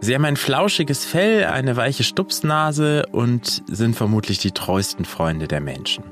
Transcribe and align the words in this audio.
Sie 0.00 0.14
haben 0.14 0.24
ein 0.24 0.36
flauschiges 0.36 1.04
Fell, 1.04 1.44
eine 1.44 1.76
weiche 1.76 2.04
Stupsnase 2.04 3.06
und 3.10 3.62
sind 3.66 3.96
vermutlich 3.96 4.38
die 4.38 4.52
treuesten 4.52 5.04
Freunde 5.04 5.48
der 5.48 5.60
Menschen. 5.60 6.04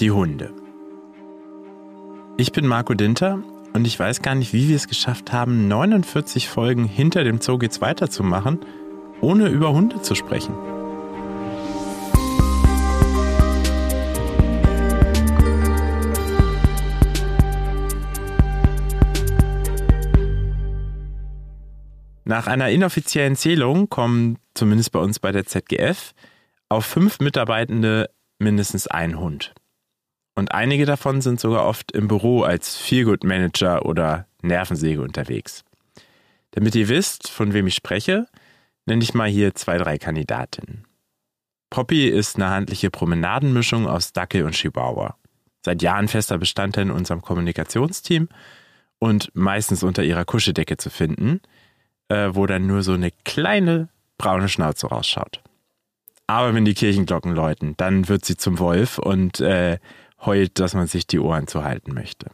Die 0.00 0.10
Hunde. 0.10 0.52
Ich 2.36 2.50
bin 2.50 2.66
Marco 2.66 2.94
Dinter 2.94 3.38
und 3.74 3.86
ich 3.86 3.98
weiß 3.98 4.22
gar 4.22 4.34
nicht, 4.34 4.52
wie 4.52 4.68
wir 4.68 4.76
es 4.76 4.88
geschafft 4.88 5.32
haben, 5.32 5.68
49 5.68 6.48
Folgen 6.48 6.84
hinter 6.84 7.22
dem 7.22 7.40
Zoo 7.40 7.58
geht's 7.58 7.80
weiterzumachen, 7.80 8.58
ohne 9.20 9.48
über 9.48 9.72
Hunde 9.72 10.02
zu 10.02 10.16
sprechen. 10.16 10.54
Nach 22.32 22.46
einer 22.46 22.70
inoffiziellen 22.70 23.36
Zählung 23.36 23.90
kommen, 23.90 24.38
zumindest 24.54 24.90
bei 24.92 24.98
uns 24.98 25.18
bei 25.18 25.32
der 25.32 25.44
ZGF, 25.44 26.14
auf 26.70 26.86
fünf 26.86 27.20
Mitarbeitende 27.20 28.08
mindestens 28.38 28.86
ein 28.86 29.20
Hund. 29.20 29.52
Und 30.34 30.52
einige 30.52 30.86
davon 30.86 31.20
sind 31.20 31.40
sogar 31.40 31.66
oft 31.66 31.92
im 31.92 32.08
Büro 32.08 32.40
als 32.40 32.78
Feelgood 32.78 33.22
Manager 33.22 33.84
oder 33.84 34.26
Nervensäge 34.40 35.02
unterwegs. 35.02 35.62
Damit 36.52 36.74
ihr 36.74 36.88
wisst, 36.88 37.28
von 37.28 37.52
wem 37.52 37.66
ich 37.66 37.74
spreche, 37.74 38.24
nenne 38.86 39.02
ich 39.02 39.12
mal 39.12 39.28
hier 39.28 39.54
zwei, 39.54 39.76
drei 39.76 39.98
Kandidatinnen. 39.98 40.86
Poppy 41.68 42.08
ist 42.08 42.36
eine 42.36 42.48
handliche 42.48 42.88
Promenadenmischung 42.88 43.86
aus 43.86 44.14
Dackel 44.14 44.44
und 44.44 44.54
Chihuahua. 44.54 45.18
Seit 45.62 45.82
Jahren 45.82 46.08
fester 46.08 46.38
Bestandteil 46.38 46.84
in 46.84 46.92
unserem 46.92 47.20
Kommunikationsteam 47.20 48.30
und 48.98 49.30
meistens 49.34 49.82
unter 49.82 50.02
ihrer 50.02 50.24
Kuscheldecke 50.24 50.78
zu 50.78 50.88
finden– 50.88 51.42
äh, 52.12 52.34
wo 52.34 52.46
dann 52.46 52.66
nur 52.66 52.82
so 52.82 52.92
eine 52.92 53.10
kleine 53.24 53.88
braune 54.18 54.48
Schnauze 54.48 54.86
rausschaut. 54.88 55.40
Aber 56.26 56.54
wenn 56.54 56.64
die 56.64 56.74
Kirchenglocken 56.74 57.34
läuten, 57.34 57.74
dann 57.76 58.08
wird 58.08 58.24
sie 58.24 58.36
zum 58.36 58.58
Wolf 58.58 58.98
und 58.98 59.40
äh, 59.40 59.78
heult, 60.24 60.60
dass 60.60 60.74
man 60.74 60.86
sich 60.86 61.06
die 61.06 61.18
Ohren 61.18 61.46
zuhalten 61.46 61.94
möchte. 61.94 62.30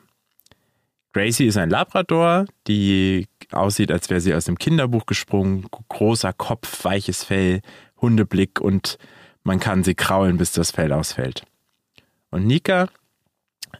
Gracie 1.12 1.46
ist 1.46 1.56
ein 1.56 1.70
Labrador, 1.70 2.44
die 2.66 3.26
aussieht, 3.50 3.90
als 3.90 4.10
wäre 4.10 4.20
sie 4.20 4.34
aus 4.34 4.44
dem 4.44 4.58
Kinderbuch 4.58 5.06
gesprungen. 5.06 5.66
Großer 5.88 6.32
Kopf, 6.32 6.84
weiches 6.84 7.24
Fell, 7.24 7.62
Hundeblick 8.00 8.60
und 8.60 8.98
man 9.42 9.58
kann 9.58 9.84
sie 9.84 9.94
kraulen, 9.94 10.36
bis 10.36 10.52
das 10.52 10.70
Fell 10.70 10.92
ausfällt. 10.92 11.44
Und 12.30 12.46
Nika 12.46 12.88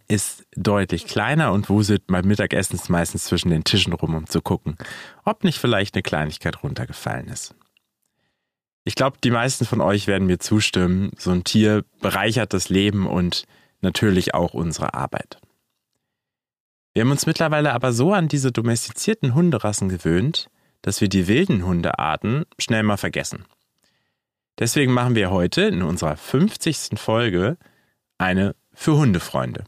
ist 0.08 0.47
deutlich 0.56 1.06
kleiner 1.06 1.53
und 1.53 1.69
wuselt 1.69 2.06
beim 2.06 2.27
Mittagessen 2.27 2.78
meistens 2.89 3.25
zwischen 3.25 3.50
den 3.50 3.64
Tischen 3.64 3.92
rum, 3.92 4.14
um 4.14 4.27
zu 4.27 4.41
gucken, 4.41 4.77
ob 5.25 5.45
nicht 5.45 5.58
vielleicht 5.58 5.95
eine 5.95 6.03
Kleinigkeit 6.03 6.62
runtergefallen 6.62 7.28
ist. 7.28 7.55
Ich 8.84 8.95
glaube, 8.95 9.19
die 9.22 9.30
meisten 9.30 9.67
von 9.67 9.80
euch 9.80 10.06
werden 10.06 10.27
mir 10.27 10.39
zustimmen, 10.39 11.11
so 11.19 11.30
ein 11.30 11.45
Tier 11.45 11.84
bereichert 12.00 12.55
das 12.55 12.70
Leben 12.70 13.06
und 13.06 13.45
natürlich 13.80 14.34
auch 14.34 14.55
unsere 14.55 14.95
Arbeit. 14.95 15.39
Wir 16.95 17.02
haben 17.02 17.11
uns 17.11 17.27
mittlerweile 17.27 17.75
aber 17.75 17.92
so 17.92 18.12
an 18.12 18.28
diese 18.28 18.50
domestizierten 18.50 19.34
Hunderassen 19.34 19.89
gewöhnt, 19.89 20.48
dass 20.83 21.00
wir 21.00 21.08
die 21.08 21.28
wilden 21.28 21.64
Hundearten 21.64 22.45
schnell 22.58 22.83
mal 22.83 22.97
vergessen. 22.97 23.45
Deswegen 24.58 24.92
machen 24.92 25.14
wir 25.14 25.30
heute 25.30 25.62
in 25.62 25.83
unserer 25.83 26.17
50. 26.17 26.98
Folge 26.98 27.56
eine 28.17 28.56
für 28.73 28.97
Hundefreunde. 28.97 29.64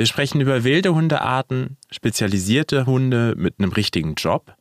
Wir 0.00 0.06
sprechen 0.06 0.40
über 0.40 0.64
wilde 0.64 0.94
Hundearten, 0.94 1.76
spezialisierte 1.90 2.86
Hunde 2.86 3.34
mit 3.36 3.56
einem 3.58 3.70
richtigen 3.70 4.14
Job 4.14 4.56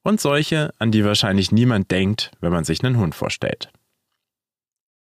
und 0.00 0.18
solche, 0.18 0.72
an 0.78 0.90
die 0.90 1.04
wahrscheinlich 1.04 1.52
niemand 1.52 1.90
denkt, 1.90 2.30
wenn 2.40 2.52
man 2.52 2.64
sich 2.64 2.82
einen 2.82 2.96
Hund 2.96 3.14
vorstellt. 3.14 3.70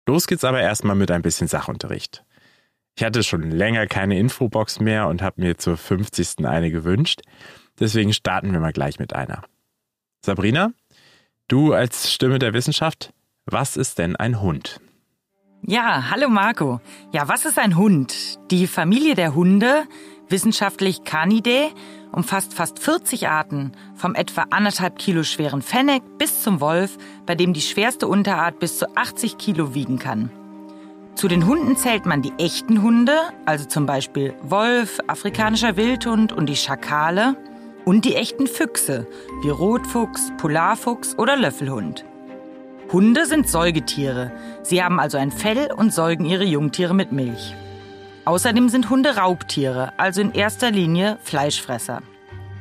Los 0.05 0.27
geht's 0.27 0.43
aber 0.43 0.61
erstmal 0.61 0.95
mit 0.95 1.09
ein 1.09 1.23
bisschen 1.23 1.47
Sachunterricht. 1.47 2.23
Ich 2.95 3.03
hatte 3.03 3.23
schon 3.23 3.49
länger 3.49 3.87
keine 3.87 4.19
Infobox 4.19 4.81
mehr 4.81 5.07
und 5.07 5.23
habe 5.23 5.41
mir 5.41 5.57
zur 5.57 5.77
50. 5.77 6.45
eine 6.45 6.69
gewünscht. 6.69 7.23
Deswegen 7.79 8.13
starten 8.13 8.53
wir 8.53 8.59
mal 8.59 8.71
gleich 8.71 8.99
mit 8.99 9.15
einer. 9.15 9.41
Sabrina, 10.23 10.73
du 11.47 11.73
als 11.73 12.13
Stimme 12.13 12.37
der 12.37 12.53
Wissenschaft, 12.53 13.13
was 13.47 13.77
ist 13.77 13.97
denn 13.97 14.15
ein 14.15 14.41
Hund? 14.41 14.79
Ja, 15.61 16.11
hallo 16.11 16.29
Marco. 16.29 16.79
Ja, 17.11 17.27
was 17.27 17.45
ist 17.45 17.57
ein 17.57 17.75
Hund? 17.75 18.13
Die 18.51 18.67
Familie 18.67 19.15
der 19.15 19.33
Hunde, 19.33 19.83
wissenschaftlich 20.29 21.03
Canidae, 21.03 21.71
umfasst 22.11 22.53
fast 22.53 22.79
40 22.79 23.27
Arten, 23.29 23.71
vom 23.95 24.13
etwa 24.15 24.45
anderthalb 24.51 24.99
Kilo 24.99 25.23
schweren 25.23 25.61
Fennec 25.61 26.03
bis 26.17 26.43
zum 26.43 26.61
Wolf, 26.61 26.97
bei 27.25 27.35
dem 27.35 27.53
die 27.53 27.61
schwerste 27.61 28.07
Unterart 28.07 28.59
bis 28.59 28.77
zu 28.77 28.95
80 28.95 29.37
Kilo 29.37 29.73
wiegen 29.73 29.97
kann. 29.97 30.29
Zu 31.15 31.27
den 31.27 31.47
Hunden 31.47 31.77
zählt 31.77 32.05
man 32.05 32.21
die 32.21 32.33
echten 32.37 32.81
Hunde, 32.81 33.17
also 33.45 33.65
zum 33.65 33.85
Beispiel 33.85 34.35
Wolf, 34.43 34.99
afrikanischer 35.07 35.77
Wildhund 35.77 36.31
und 36.31 36.47
die 36.47 36.57
Schakale, 36.57 37.37
und 37.85 38.03
die 38.03 38.15
echten 38.15 38.47
Füchse, 38.47 39.07
wie 39.43 39.49
Rotfuchs, 39.49 40.31
Polarfuchs 40.37 41.17
oder 41.17 41.37
Löffelhund. 41.37 42.03
Hunde 42.91 43.25
sind 43.25 43.49
Säugetiere. 43.49 44.31
Sie 44.61 44.83
haben 44.83 44.99
also 44.99 45.17
ein 45.17 45.31
Fell 45.31 45.71
und 45.75 45.93
säugen 45.93 46.25
ihre 46.25 46.43
Jungtiere 46.43 46.93
mit 46.93 47.11
Milch. 47.11 47.55
Außerdem 48.25 48.69
sind 48.69 48.89
Hunde 48.89 49.17
Raubtiere, 49.17 49.93
also 49.97 50.21
in 50.21 50.33
erster 50.33 50.71
Linie 50.71 51.17
Fleischfresser. 51.23 52.01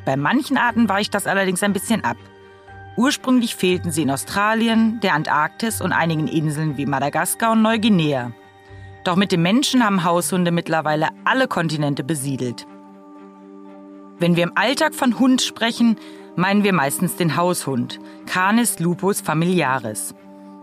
Bei 0.04 0.16
manchen 0.16 0.56
Arten 0.56 0.88
weicht 0.88 1.14
das 1.14 1.26
allerdings 1.26 1.62
ein 1.62 1.72
bisschen 1.72 2.04
ab. 2.04 2.16
Ursprünglich 2.96 3.54
fehlten 3.56 3.90
sie 3.90 4.02
in 4.02 4.10
Australien, 4.10 5.00
der 5.00 5.14
Antarktis 5.14 5.80
und 5.80 5.92
einigen 5.92 6.28
Inseln 6.28 6.76
wie 6.76 6.86
Madagaskar 6.86 7.52
und 7.52 7.62
Neuguinea. 7.62 8.32
Doch 9.04 9.16
mit 9.16 9.32
dem 9.32 9.42
Menschen 9.42 9.84
haben 9.84 10.04
Haushunde 10.04 10.50
mittlerweile 10.50 11.08
alle 11.24 11.48
Kontinente 11.48 12.02
besiedelt. 12.04 12.66
Wenn 14.18 14.36
wir 14.36 14.44
im 14.44 14.56
Alltag 14.56 14.94
von 14.94 15.18
Hund 15.18 15.42
sprechen, 15.42 15.96
meinen 16.36 16.64
wir 16.64 16.72
meistens 16.72 17.16
den 17.16 17.36
Haushund, 17.36 18.00
Canis 18.26 18.78
lupus 18.78 19.20
familiaris. 19.20 20.14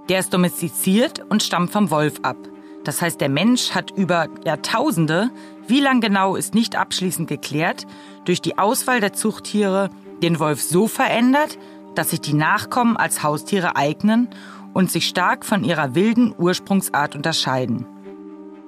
Der 0.09 0.19
ist 0.19 0.33
domestiziert 0.33 1.21
und 1.29 1.43
stammt 1.43 1.71
vom 1.71 1.91
Wolf 1.91 2.15
ab. 2.23 2.37
Das 2.83 3.01
heißt, 3.01 3.21
der 3.21 3.29
Mensch 3.29 3.71
hat 3.71 3.91
über 3.91 4.27
Jahrtausende, 4.43 5.29
wie 5.67 5.79
lang 5.79 6.01
genau 6.01 6.35
ist 6.35 6.55
nicht 6.55 6.75
abschließend 6.75 7.29
geklärt, 7.29 7.85
durch 8.25 8.41
die 8.41 8.57
Auswahl 8.57 8.99
der 8.99 9.13
Zuchttiere 9.13 9.89
den 10.21 10.39
Wolf 10.39 10.61
so 10.61 10.87
verändert, 10.87 11.57
dass 11.95 12.09
sich 12.09 12.21
die 12.21 12.33
Nachkommen 12.33 12.97
als 12.97 13.23
Haustiere 13.23 13.75
eignen 13.75 14.29
und 14.73 14.91
sich 14.91 15.07
stark 15.07 15.45
von 15.45 15.63
ihrer 15.63 15.95
wilden 15.95 16.33
Ursprungsart 16.37 17.15
unterscheiden. 17.15 17.85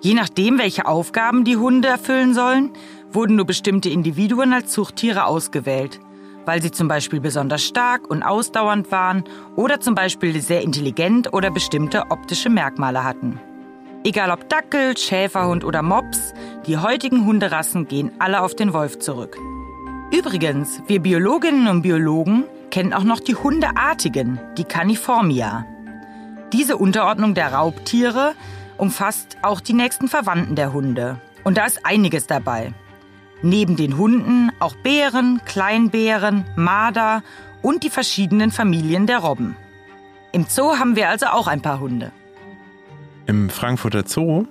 Je 0.02 0.14
nachdem, 0.14 0.59
welche 0.59 0.85
Aufgaben 0.85 1.46
die 1.46 1.58
Hunde 1.58 1.88
erfüllen 1.88 2.34
sollen, 2.34 2.72
wurden 3.12 3.38
nur 3.38 3.46
bestimmte 3.46 3.90
Individuen 3.90 4.53
als 4.53 4.72
Zuchttiere 4.72 5.25
ausgewählt– 5.25 6.00
weil 6.45 6.61
sie 6.61 6.71
zum 6.71 6.87
Beispiel 6.87 7.19
besonders 7.19 7.63
stark 7.63 8.09
und 8.09 8.23
ausdauernd 8.23 8.91
waren 8.91 9.23
oder 9.55 9.79
zum 9.79 9.95
Beispiel 9.95 10.41
sehr 10.41 10.61
intelligent 10.61 11.33
oder 11.33 11.51
bestimmte 11.51 12.03
optische 12.09 12.49
Merkmale 12.49 13.03
hatten. 13.03 13.39
Egal 14.03 14.31
ob 14.31 14.49
Dackel, 14.49 14.97
Schäferhund 14.97 15.63
oder 15.63 15.81
Mops, 15.81 16.33
die 16.67 16.77
heutigen 16.77 17.25
Hunderassen 17.25 17.87
gehen 17.87 18.11
alle 18.19 18.41
auf 18.41 18.53
den 18.55 18.73
Wolf 18.73 18.99
zurück. 18.99 19.37
Übrigens, 20.11 20.81
wir 20.87 20.99
Biologinnen 20.99 21.67
und 21.67 21.81
Biologen 21.81 22.43
kennen 22.69 22.93
auch 22.93 23.03
noch 23.03 23.19
die 23.19 23.35
Hundeartigen, 23.35 24.39
die 24.57 24.65
Caniformia. 24.65 25.65
Diese 26.51 26.77
Unterordnung 26.77 27.33
der 27.33 27.53
Raubtiere 27.53 28.33
umfasst 28.77 29.37
auch 29.41 29.61
die 29.61 29.73
nächsten 29.73 30.07
Verwandten 30.07 30.55
der 30.55 30.73
Hunde. 30.73 31.19
Und 31.43 31.57
da 31.57 31.65
ist 31.65 31.85
einiges 31.85 32.27
dabei. 32.27 32.73
Neben 33.43 33.75
den 33.75 33.97
Hunden 33.97 34.51
auch 34.59 34.75
Bären, 34.77 35.41
Kleinbären, 35.45 36.45
Marder 36.55 37.21
und 37.61 37.83
die 37.83 37.89
verschiedenen 37.89 38.51
Familien 38.51 39.05
der 39.05 39.19
Robben. 39.19 39.55
Im 40.31 40.45
Zoo 40.47 40.78
haben 40.79 40.95
wir 40.95 41.09
also 41.09 41.28
auch 41.28 41.47
ein 41.47 41.61
paar 41.61 41.79
Hunde. 41.79 42.11
Im 43.28 43.49
Frankfurter 43.49 44.03
Zoo 44.07 44.45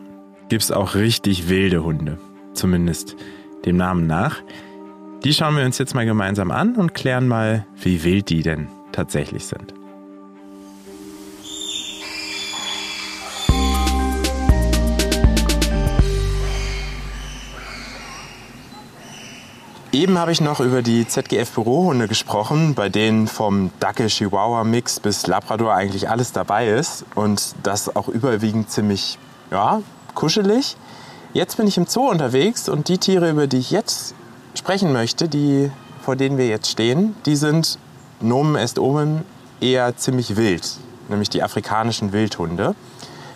gibt 0.49 0.63
es 0.63 0.71
auch 0.71 0.95
richtig 0.95 1.49
wilde 1.49 1.83
Hunde, 1.83 2.19
zumindest 2.53 3.17
dem 3.65 3.77
Namen 3.79 4.07
nach. 4.07 4.43
Die 5.25 5.33
schauen 5.33 5.57
wir 5.57 5.65
uns 5.65 5.79
jetzt 5.79 5.95
mal 5.95 6.05
gemeinsam 6.05 6.51
an 6.51 6.77
und 6.77 6.95
klären 6.95 7.27
mal, 7.27 7.67
wie 7.77 8.05
wild 8.05 8.29
die 8.29 8.43
denn 8.43 8.69
tatsächlich 8.93 9.47
sind. 9.47 9.75
Eben 19.93 20.17
habe 20.17 20.33
ich 20.33 20.41
noch 20.41 20.61
über 20.61 20.81
die 20.81 21.07
ZGF-Bürohunde 21.07 22.09
gesprochen, 22.09 22.75
bei 22.75 22.89
denen 22.89 23.29
vom 23.29 23.71
Dackel-Chihuahua-Mix 23.79 25.01
bis 25.01 25.27
Labrador 25.27 25.75
eigentlich 25.75 26.09
alles 26.09 26.33
dabei 26.33 26.69
ist 26.69 27.05
und 27.15 27.55
das 27.63 27.95
auch 27.95 28.09
überwiegend 28.09 28.71
ziemlich, 28.71 29.19
ja, 29.51 29.83
kuschelig. 30.15 30.79
Jetzt 31.35 31.59
bin 31.59 31.67
ich 31.67 31.77
im 31.77 31.85
Zoo 31.87 32.09
unterwegs 32.09 32.71
und 32.71 32.89
die 32.89 32.97
Tiere, 32.97 33.29
über 33.29 33.47
die 33.47 33.59
ich 33.59 33.71
jetzt 33.71 34.15
sprechen 34.55 34.95
möchte, 34.95 35.29
die, 35.29 35.71
vor 36.03 36.17
denen 36.17 36.39
wir 36.39 36.47
jetzt 36.49 36.71
stehen, 36.71 37.15
die 37.27 37.37
sind 37.37 37.79
Nomen 38.21 38.57
est 38.57 38.79
omen 38.79 39.25
eher 39.61 39.95
ziemlich 39.99 40.37
wild, 40.37 40.79
nämlich 41.11 41.29
die 41.29 41.43
afrikanischen 41.43 42.15
Wildhunde. 42.15 42.75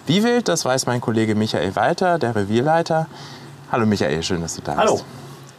Wie 0.07 0.25
wild, 0.25 0.49
das 0.49 0.65
weiß 0.65 0.87
mein 0.87 1.03
Kollege 1.03 1.35
Michael 1.35 1.77
Walter, 1.77 2.19
der 2.19 2.35
Revierleiter. 2.35 3.09
Hallo 3.71 3.85
Michael, 3.85 4.23
schön, 4.23 4.41
dass 4.41 4.57
du 4.57 4.63
da 4.63 4.77
Hallo. 4.77 5.03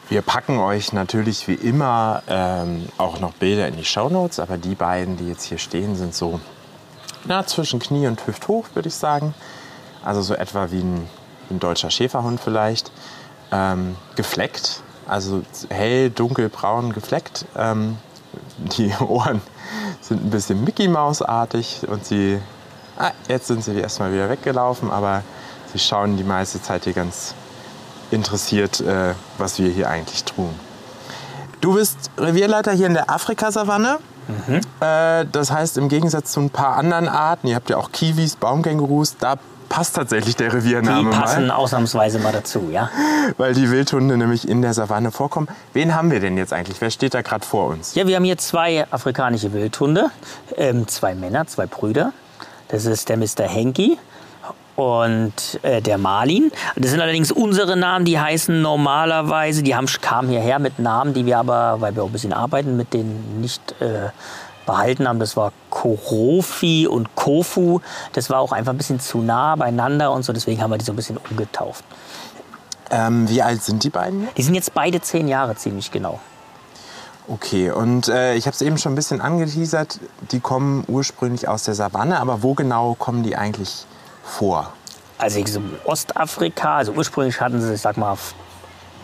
Wir 0.10 0.22
packen 0.22 0.58
euch 0.60 0.94
natürlich 0.94 1.50
wie 1.50 1.56
immer 1.56 2.24
ähm, 2.30 2.88
auch 2.98 3.20
noch 3.20 3.34
Bilder 3.34 3.68
in 3.68 3.76
die 3.76 3.84
Shownotes, 3.84 4.40
aber 4.40 4.58
die 4.58 4.74
beiden, 4.74 5.18
die 5.18 5.28
jetzt 5.28 5.44
hier 5.44 5.58
stehen, 5.58 5.98
sind 5.98 6.16
so 6.16 6.40
na, 7.26 7.46
zwischen 7.46 7.80
Knie 7.80 8.08
und 8.08 8.26
Hüft 8.26 8.48
hoch, 8.48 8.68
würde 8.74 8.88
ich 8.88 8.96
sagen. 8.96 9.34
Also 10.06 10.22
so 10.22 10.34
etwa 10.34 10.72
wie 10.72 10.80
ein, 10.80 11.10
ein 11.50 11.60
deutscher 11.60 11.90
Schäferhund 11.90 12.40
vielleicht. 12.40 12.90
Ähm, 13.52 13.98
gefleckt, 14.16 14.82
also 15.08 15.42
hell, 15.70 16.10
dunkel, 16.10 16.48
braun 16.48 16.94
gefleckt. 16.94 17.46
Ähm, 17.58 17.98
die 18.78 18.94
Ohren 19.02 19.42
sind 20.00 20.24
ein 20.24 20.30
bisschen 20.30 20.64
Mickey 20.64 20.88
Maus-artig 20.88 21.82
und 21.86 22.06
sie, 22.06 22.40
ah, 22.98 23.12
jetzt 23.28 23.48
sind 23.48 23.62
sie 23.62 23.78
erstmal 23.78 24.14
wieder 24.14 24.30
weggelaufen, 24.30 24.90
aber 24.90 25.24
sie 25.74 25.80
schauen 25.80 26.16
die 26.16 26.24
meiste 26.24 26.62
Zeit 26.62 26.86
hier 26.86 26.94
ganz 26.94 27.36
interessiert, 28.12 28.82
äh, 28.82 29.14
was 29.38 29.60
wir 29.60 29.70
hier 29.70 29.90
eigentlich 29.90 30.24
tun. 30.24 30.54
Du 31.62 31.74
bist 31.76 32.12
Revierleiter 32.18 32.72
hier 32.72 32.88
in 32.88 32.94
der 32.94 33.10
Afrikasavanne. 33.10 34.00
Äh, 34.80 35.26
das 35.32 35.52
heißt, 35.52 35.78
im 35.78 35.90
Gegensatz 35.90 36.34
zu 36.34 36.42
ein 36.42 36.50
paar 36.50 36.76
anderen 36.76 37.08
Arten, 37.08 37.48
ihr 37.48 37.56
habt 37.56 37.70
ja 37.70 37.78
auch 37.78 37.92
Kiwis, 37.92 38.36
Baumkängurus, 38.36 39.18
da 39.18 39.36
passt 39.70 39.96
tatsächlich 39.96 40.36
der 40.36 40.50
Die 40.50 40.58
Reviername 40.58 41.10
passen 41.10 41.48
mal, 41.48 41.56
ausnahmsweise 41.56 42.20
mal 42.20 42.32
dazu, 42.32 42.70
ja. 42.72 42.90
weil 43.38 43.54
die 43.54 43.70
Wildhunde 43.70 44.18
nämlich 44.18 44.48
in 44.48 44.62
der 44.62 44.74
Savanne 44.74 45.12
vorkommen. 45.12 45.48
Wen 45.74 45.94
haben 45.96 46.12
wir 46.12 46.20
denn 46.20 46.38
jetzt 46.38 46.54
eigentlich? 46.54 46.80
Wer 46.82 46.90
steht 46.90 47.14
da 47.14 47.22
gerade 47.22 47.46
vor 47.46 47.68
uns? 47.68 47.96
Ja, 47.96 48.08
wir 48.08 48.16
haben 48.16 48.24
hier 48.24 48.38
zwei 48.38 48.86
afrikanische 48.92 49.54
Wildhunde, 49.54 50.10
ähm, 50.56 50.88
zwei 50.88 51.16
Männer, 51.16 51.48
zwei 51.48 51.66
Brüder. 51.66 52.14
Das 52.70 52.86
ist 52.86 53.10
der 53.10 53.18
Mr. 53.18 53.44
Henki 53.44 53.98
und 54.78 55.34
äh, 55.64 55.82
der 55.82 55.98
Marlin. 55.98 56.52
Das 56.76 56.92
sind 56.92 57.02
allerdings 57.02 57.32
unsere 57.32 57.76
Namen, 57.76 58.06
die 58.06 58.20
heißen 58.20 58.62
normalerweise, 58.62 59.64
die 59.64 59.76
haben, 59.76 59.88
kamen 60.02 60.30
hierher 60.30 60.60
mit 60.60 60.80
Namen, 60.80 61.14
die 61.14 61.26
wir 61.26 61.40
aber, 61.40 61.82
weil 61.82 61.96
wir 61.96 62.04
auch 62.04 62.08
ein 62.08 62.14
bisschen 62.14 62.32
arbeiten, 62.32 62.78
mit 62.78 62.94
denen 62.94 63.42
nicht 63.42 63.76
äh, 63.82 64.10
behalten 64.68 65.08
haben. 65.08 65.20
Das 65.20 65.36
war 65.36 65.52
Korofi 65.72 66.88
und 66.88 67.16
Kofu. 67.16 67.80
Das 68.14 68.30
war 68.30 68.40
auch 68.40 68.52
einfach 68.52 68.72
ein 68.72 68.78
bisschen 68.78 69.00
zu 69.00 69.18
nah 69.18 69.56
beieinander 69.56 70.12
und 70.12 70.24
so, 70.24 70.32
deswegen 70.32 70.62
haben 70.62 70.70
wir 70.70 70.78
die 70.78 70.86
so 70.86 70.94
ein 70.94 70.96
bisschen 70.96 71.18
umgetauft. 71.18 71.84
Ähm, 72.92 73.28
wie 73.28 73.42
alt 73.42 73.64
sind 73.64 73.84
die 73.84 73.90
beiden? 73.90 74.28
Die 74.38 74.44
sind 74.44 74.54
jetzt 74.54 74.76
beide 74.76 75.02
zehn 75.02 75.28
Jahre 75.28 75.56
ziemlich 75.56 75.92
genau. 75.92 76.20
Okay, 77.28 77.72
und 77.72 78.08
äh, 78.08 78.36
ich 78.36 78.46
habe 78.46 78.54
es 78.54 78.62
eben 78.62 78.78
schon 78.78 78.94
ein 78.94 78.96
bisschen 78.96 79.20
angeteasert, 79.22 80.00
die 80.32 80.40
kommen 80.40 80.86
ursprünglich 80.88 81.48
aus 81.48 81.64
der 81.64 81.74
Savanne, 81.74 82.20
aber 82.20 82.44
wo 82.44 82.54
genau 82.54 82.96
kommen 82.98 83.24
die 83.24 83.36
eigentlich 83.36 83.86
vor? 84.28 84.74
also 85.18 85.44
so 85.46 85.62
Ostafrika, 85.86 86.78
also 86.78 86.92
ursprünglich 86.94 87.40
hatten 87.42 87.62
sie, 87.62 87.74
ich 87.74 87.82
sag 87.82 87.98
mal, 87.98 88.18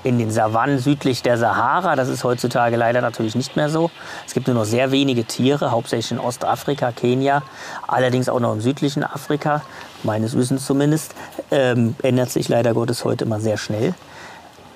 in 0.04 0.20
den 0.20 0.32
Savannen 0.32 0.80
südlich 0.80 1.24
der 1.24 1.38
Sahara. 1.38 1.96
Das 1.96 2.10
ist 2.10 2.24
heutzutage 2.24 2.76
leider 2.76 3.02
natürlich 3.02 3.36
nicht 3.36 3.56
mehr 3.56 3.70
so. 3.70 3.90
Es 4.28 4.34
gibt 4.34 4.48
nur 4.48 4.56
noch 4.56 4.66
sehr 4.66 4.92
wenige 4.92 5.24
Tiere, 5.24 5.72
hauptsächlich 5.72 6.12
in 6.12 6.20
Ostafrika, 6.20 6.92
Kenia, 6.92 7.42
allerdings 7.88 8.28
auch 8.28 8.42
noch 8.42 8.54
im 8.54 8.62
südlichen 8.62 9.04
Afrika, 9.04 9.62
meines 10.04 10.36
Wissens 10.36 10.66
zumindest. 10.66 11.16
Ähm, 11.52 11.96
ändert 12.04 12.30
sich 12.30 12.50
leider 12.50 12.74
Gottes 12.74 13.06
heute 13.06 13.24
immer 13.24 13.40
sehr 13.40 13.58
schnell 13.58 13.94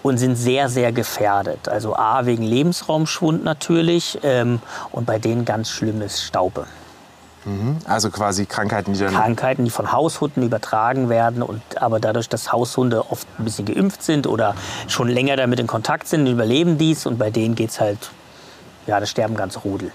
und 0.01 0.17
sind 0.17 0.38
sehr, 0.38 0.69
sehr 0.69 0.94
gefährdet. 0.94 1.67
Also 1.67 1.95
A, 1.95 2.25
wegen 2.25 2.44
Lebensraumschwund 2.44 3.44
natürlich 3.44 4.17
ähm, 4.23 4.61
und 4.94 5.05
bei 5.05 5.19
denen 5.19 5.44
ganz 5.44 5.69
schlimmes 5.69 6.23
Staupe. 6.23 6.67
Also 7.85 8.09
quasi 8.09 8.45
Krankheiten, 8.45 8.94
die 8.94 8.99
dann 8.99 9.13
Krankheiten, 9.13 9.63
die 9.63 9.71
von 9.71 9.91
Haushunden 9.91 10.44
übertragen 10.44 11.09
werden 11.09 11.41
und 11.41 11.61
aber 11.81 11.99
dadurch, 11.99 12.27
dass 12.29 12.51
Haushunde 12.51 13.09
oft 13.09 13.27
ein 13.39 13.45
bisschen 13.45 13.65
geimpft 13.65 14.03
sind 14.03 14.27
oder 14.27 14.55
schon 14.88 15.07
länger 15.07 15.35
damit 15.38 15.59
in 15.59 15.67
Kontakt 15.67 16.07
sind, 16.07 16.27
überleben 16.27 16.77
dies 16.77 17.05
und 17.05 17.17
bei 17.17 17.29
denen 17.29 17.55
geht 17.55 17.69
es 17.69 17.79
halt, 17.79 18.11
ja, 18.85 18.99
da 18.99 19.05
sterben 19.05 19.35
ganz 19.35 19.59
Rudel. 19.63 19.91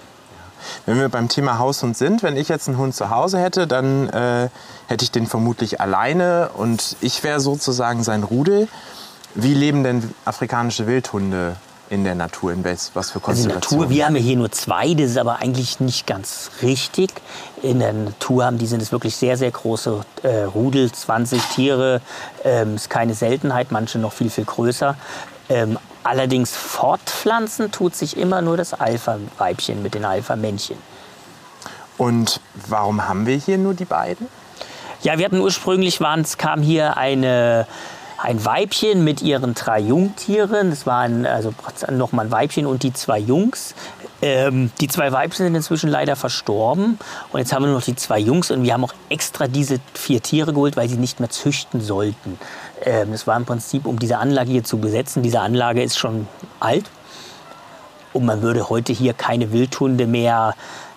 Wenn 0.86 0.98
wir 0.98 1.08
beim 1.08 1.28
Thema 1.28 1.58
Haushund 1.58 1.96
sind, 1.96 2.22
wenn 2.22 2.36
ich 2.36 2.48
jetzt 2.48 2.68
einen 2.68 2.78
Hund 2.78 2.94
zu 2.94 3.10
Hause 3.10 3.38
hätte, 3.38 3.66
dann 3.66 4.08
äh, 4.08 4.48
hätte 4.86 5.04
ich 5.04 5.10
den 5.10 5.26
vermutlich 5.26 5.80
alleine 5.80 6.50
und 6.54 6.96
ich 7.00 7.22
wäre 7.24 7.40
sozusagen 7.40 8.02
sein 8.02 8.22
Rudel. 8.22 8.68
Wie 9.34 9.54
leben 9.54 9.82
denn 9.82 10.14
afrikanische 10.24 10.86
Wildhunde 10.86 11.56
in 11.92 12.04
der 12.04 12.14
Natur? 12.14 12.52
In 12.52 12.64
was 12.64 12.90
was 12.94 13.10
für 13.10 13.22
Also 13.22 13.42
in 13.42 13.48
der 13.48 13.56
Konstellationen? 13.56 13.84
Natur, 13.84 13.90
wir 13.90 14.06
haben 14.06 14.14
hier 14.16 14.36
nur 14.36 14.50
zwei, 14.50 14.94
das 14.94 15.10
ist 15.10 15.18
aber 15.18 15.40
eigentlich 15.40 15.78
nicht 15.78 16.06
ganz 16.06 16.50
richtig. 16.62 17.12
In 17.62 17.80
der 17.80 17.92
Natur 17.92 18.46
haben 18.46 18.56
die 18.56 18.66
sind 18.66 18.80
es 18.80 18.92
wirklich 18.92 19.14
sehr, 19.14 19.36
sehr 19.36 19.50
große 19.50 20.00
äh, 20.22 20.44
Rudel, 20.44 20.90
20 20.90 21.42
Tiere, 21.54 22.00
ähm, 22.44 22.76
ist 22.76 22.88
keine 22.88 23.14
Seltenheit, 23.14 23.70
manche 23.70 23.98
noch 23.98 24.14
viel, 24.14 24.30
viel 24.30 24.46
größer. 24.46 24.96
Ähm, 25.50 25.78
allerdings 26.02 26.56
fortpflanzen 26.56 27.70
tut 27.70 27.94
sich 27.94 28.16
immer 28.16 28.40
nur 28.40 28.56
das 28.56 28.72
Alpha-Weibchen 28.72 29.82
mit 29.82 29.92
den 29.94 30.06
Alpha-Männchen. 30.06 30.78
Und 31.98 32.40
warum 32.68 33.06
haben 33.06 33.26
wir 33.26 33.36
hier 33.36 33.58
nur 33.58 33.74
die 33.74 33.84
beiden? 33.84 34.28
Ja, 35.02 35.18
wir 35.18 35.26
hatten 35.26 35.40
ursprünglich, 35.40 36.00
waren's, 36.00 36.38
kam 36.38 36.62
hier 36.62 36.96
eine, 36.96 37.66
ein 38.22 38.44
Weibchen 38.44 39.02
mit 39.02 39.20
ihren 39.20 39.54
drei 39.54 39.80
Jungtieren. 39.80 40.70
Das 40.70 40.86
waren 40.86 41.26
also 41.26 41.52
nochmal 41.90 42.26
ein 42.26 42.30
Weibchen 42.30 42.66
und 42.66 42.84
die 42.84 42.92
zwei 42.92 43.18
Jungs. 43.18 43.74
Ähm, 44.22 44.70
die 44.80 44.86
zwei 44.86 45.10
Weibchen 45.10 45.46
sind 45.46 45.56
inzwischen 45.56 45.90
leider 45.90 46.14
verstorben. 46.14 46.98
Und 47.32 47.40
jetzt 47.40 47.52
haben 47.52 47.64
wir 47.64 47.66
nur 47.66 47.78
noch 47.78 47.84
die 47.84 47.96
zwei 47.96 48.20
Jungs. 48.20 48.52
Und 48.52 48.62
wir 48.62 48.74
haben 48.74 48.84
auch 48.84 48.94
extra 49.08 49.48
diese 49.48 49.80
vier 49.94 50.22
Tiere 50.22 50.52
geholt, 50.52 50.76
weil 50.76 50.88
sie 50.88 50.98
nicht 50.98 51.18
mehr 51.18 51.30
züchten 51.30 51.80
sollten. 51.80 52.38
Ähm, 52.84 53.10
das 53.10 53.26
war 53.26 53.36
im 53.36 53.44
Prinzip, 53.44 53.86
um 53.86 53.98
diese 53.98 54.18
Anlage 54.18 54.52
hier 54.52 54.64
zu 54.64 54.78
besetzen. 54.78 55.24
Diese 55.24 55.40
Anlage 55.40 55.82
ist 55.82 55.98
schon 55.98 56.28
alt. 56.60 56.84
Und 58.12 58.24
man 58.24 58.42
würde 58.42 58.68
heute 58.68 58.92
hier 58.92 59.14
keine 59.14 59.52
Wildhunde 59.52 60.06
mehr 60.06 60.54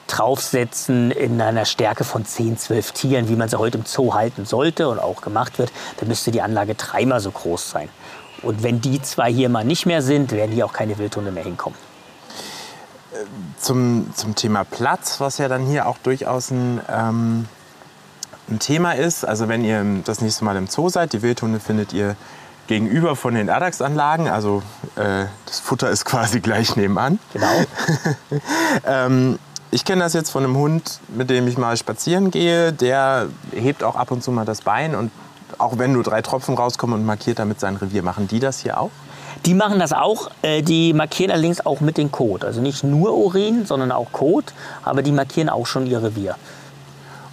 draufsetzen 0.07 1.11
in 1.11 1.41
einer 1.41 1.65
Stärke 1.65 2.03
von 2.03 2.25
10, 2.25 2.57
12 2.57 2.91
Tieren, 2.91 3.29
wie 3.29 3.35
man 3.35 3.49
sie 3.49 3.57
heute 3.57 3.77
im 3.77 3.85
Zoo 3.85 4.13
halten 4.13 4.45
sollte 4.45 4.87
und 4.89 4.99
auch 4.99 5.21
gemacht 5.21 5.57
wird. 5.59 5.71
Dann 5.97 6.07
müsste 6.07 6.31
die 6.31 6.41
Anlage 6.41 6.75
dreimal 6.75 7.19
so 7.19 7.31
groß 7.31 7.69
sein. 7.69 7.89
Und 8.41 8.63
wenn 8.63 8.81
die 8.81 9.01
zwei 9.01 9.31
hier 9.31 9.49
mal 9.49 9.65
nicht 9.65 9.85
mehr 9.85 10.01
sind, 10.01 10.31
werden 10.31 10.51
hier 10.51 10.65
auch 10.65 10.73
keine 10.73 10.97
Wildhunde 10.97 11.31
mehr 11.31 11.43
hinkommen. 11.43 11.77
Zum, 13.59 14.11
zum 14.13 14.35
Thema 14.35 14.63
Platz, 14.65 15.19
was 15.19 15.37
ja 15.37 15.47
dann 15.47 15.65
hier 15.65 15.87
auch 15.87 15.97
durchaus 15.97 16.51
ein, 16.51 16.81
ähm, 16.89 17.47
ein 18.49 18.59
Thema 18.59 18.91
ist. 18.91 19.25
Also 19.25 19.47
wenn 19.47 19.63
ihr 19.63 19.83
das 20.03 20.21
nächste 20.21 20.43
Mal 20.43 20.57
im 20.57 20.67
Zoo 20.67 20.89
seid, 20.89 21.13
die 21.13 21.21
Wildhunde 21.21 21.59
findet 21.59 21.93
ihr 21.93 22.15
gegenüber 22.67 23.15
von 23.15 23.33
den 23.33 23.47
Erdax-Anlagen. 23.47 24.27
Also 24.27 24.63
äh, 24.95 25.25
das 25.45 25.59
Futter 25.59 25.89
ist 25.89 26.05
quasi 26.05 26.39
gleich 26.39 26.75
nebenan. 26.75 27.19
Genau. 27.33 27.47
Ähm, 28.85 29.39
ich 29.71 29.83
kenne 29.85 30.03
das 30.03 30.13
jetzt 30.13 30.29
von 30.29 30.43
einem 30.43 30.55
Hund, 30.57 30.99
mit 31.09 31.29
dem 31.29 31.47
ich 31.47 31.57
mal 31.57 31.75
spazieren 31.77 32.31
gehe. 32.31 32.71
Der 32.73 33.27
hebt 33.51 33.83
auch 33.83 33.95
ab 33.95 34.11
und 34.11 34.23
zu 34.23 34.31
mal 34.31 34.45
das 34.45 34.61
Bein. 34.61 34.95
Und 34.95 35.11
auch 35.57 35.77
wenn 35.77 35.93
nur 35.93 36.03
drei 36.03 36.21
Tropfen 36.21 36.55
rauskommen 36.55 36.99
und 36.99 37.05
markiert 37.05 37.39
damit 37.39 37.59
sein 37.59 37.75
Revier, 37.75 38.03
machen 38.03 38.27
die 38.27 38.39
das 38.39 38.59
hier 38.59 38.79
auch? 38.79 38.91
Die 39.45 39.53
machen 39.53 39.79
das 39.79 39.91
auch. 39.93 40.31
äh, 40.41 40.61
Die 40.61 40.93
markieren 40.93 41.31
allerdings 41.31 41.65
auch 41.65 41.81
mit 41.81 41.97
dem 41.97 42.11
Kot. 42.11 42.45
Also 42.45 42.61
nicht 42.61 42.83
nur 42.83 43.13
Urin, 43.15 43.65
sondern 43.65 43.91
auch 43.91 44.11
Kot. 44.11 44.53
Aber 44.83 45.01
die 45.03 45.11
markieren 45.11 45.49
auch 45.49 45.67
schon 45.67 45.85
ihr 45.87 46.01
Revier. 46.01 46.35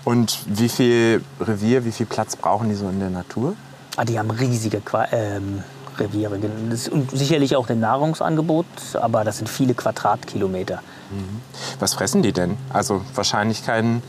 Und 0.04 0.40
wie 0.46 0.68
viel 0.68 1.22
Revier, 1.40 1.84
wie 1.84 1.92
viel 1.92 2.06
Platz 2.06 2.34
brauchen 2.34 2.68
die 2.68 2.74
so 2.74 2.88
in 2.88 2.98
der 2.98 3.10
Natur? 3.10 3.54
Ah, 3.96 4.04
die 4.04 4.18
haben 4.18 4.30
riesige 4.30 4.80
Qua 4.80 5.06
ähm, 5.12 5.62
Reviere. 5.98 6.38
Das, 6.70 6.88
und 6.88 7.10
sicherlich 7.10 7.56
auch 7.56 7.66
den 7.66 7.80
Nahrungsangebot, 7.80 8.66
aber 8.94 9.24
das 9.24 9.38
sind 9.38 9.48
viele 9.48 9.74
Quadratkilometer. 9.74 10.80
Was 11.78 11.94
fressen 11.94 12.22
die 12.22 12.32
denn? 12.32 12.56
Also 12.72 13.02
wahrscheinlich 13.14 13.64
kein 13.64 14.02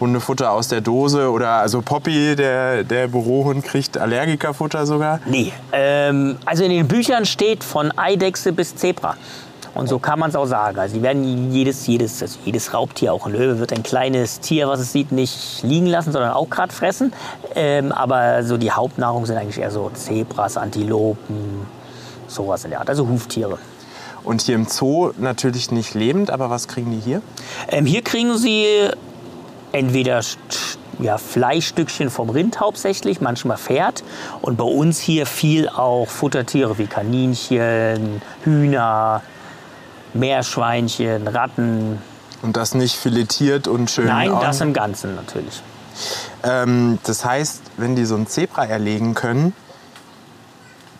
Hundefutter 0.00 0.52
aus 0.52 0.68
der 0.68 0.80
Dose 0.80 1.30
oder 1.30 1.50
also 1.50 1.82
Poppy, 1.82 2.34
der, 2.34 2.84
der 2.84 3.08
Bürohund, 3.08 3.64
kriegt 3.64 3.98
Allergikerfutter 3.98 4.86
sogar. 4.86 5.20
Nee, 5.26 5.52
ähm, 5.72 6.38
also 6.46 6.64
in 6.64 6.70
den 6.70 6.88
Büchern 6.88 7.26
steht 7.26 7.62
von 7.62 7.96
Eidechse 7.96 8.52
bis 8.52 8.74
Zebra. 8.74 9.16
Und 9.74 9.88
so 9.88 9.98
kann 9.98 10.18
man 10.18 10.30
es 10.30 10.36
auch 10.36 10.46
sagen. 10.46 10.78
Also 10.78 10.96
die 10.96 11.02
werden 11.02 11.52
jedes, 11.52 11.86
jedes, 11.86 12.20
also 12.22 12.38
jedes 12.44 12.74
Raubtier, 12.74 13.12
auch 13.12 13.26
ein 13.26 13.32
Löwe, 13.32 13.58
wird 13.60 13.72
ein 13.72 13.82
kleines 13.82 14.40
Tier, 14.40 14.68
was 14.68 14.80
es 14.80 14.92
sieht, 14.92 15.12
nicht 15.12 15.62
liegen 15.62 15.86
lassen, 15.86 16.12
sondern 16.12 16.32
auch 16.32 16.50
gerade 16.50 16.72
fressen. 16.72 17.12
Ähm, 17.54 17.92
aber 17.92 18.42
so 18.42 18.56
die 18.56 18.72
Hauptnahrung 18.72 19.26
sind 19.26 19.36
eigentlich 19.36 19.58
eher 19.58 19.70
so 19.70 19.90
Zebras, 19.94 20.56
Antilopen, 20.56 21.66
sowas 22.26 22.64
in 22.64 22.70
der 22.70 22.80
Art. 22.80 22.88
Also 22.88 23.08
Huftiere. 23.08 23.58
Und 24.24 24.42
hier 24.42 24.56
im 24.56 24.66
Zoo 24.66 25.12
natürlich 25.16 25.70
nicht 25.70 25.94
lebend, 25.94 26.30
aber 26.30 26.50
was 26.50 26.68
kriegen 26.68 26.90
die 26.90 27.00
hier? 27.00 27.22
Ähm, 27.68 27.86
hier 27.86 28.02
kriegen 28.02 28.36
sie 28.36 28.66
entweder 29.72 30.20
ja, 30.98 31.16
Fleischstückchen 31.16 32.10
vom 32.10 32.28
Rind 32.28 32.60
hauptsächlich, 32.60 33.20
manchmal 33.20 33.56
Pferd. 33.56 34.04
Und 34.42 34.56
bei 34.58 34.64
uns 34.64 35.00
hier 35.00 35.26
viel 35.26 35.68
auch 35.68 36.08
Futtertiere 36.08 36.76
wie 36.78 36.86
Kaninchen, 36.86 38.20
Hühner, 38.44 39.22
Meerschweinchen, 40.14 41.28
Ratten. 41.28 41.98
Und 42.42 42.56
das 42.56 42.74
nicht 42.74 42.96
filetiert 42.96 43.68
und 43.68 43.90
schön. 43.90 44.06
Nein, 44.06 44.30
das 44.40 44.60
im 44.60 44.72
Ganzen 44.72 45.14
natürlich. 45.14 45.62
Ähm, 46.42 46.98
das 47.04 47.24
heißt, 47.24 47.62
wenn 47.76 47.96
die 47.96 48.04
so 48.04 48.16
ein 48.16 48.26
Zebra 48.26 48.64
erlegen 48.64 49.14
können, 49.14 49.52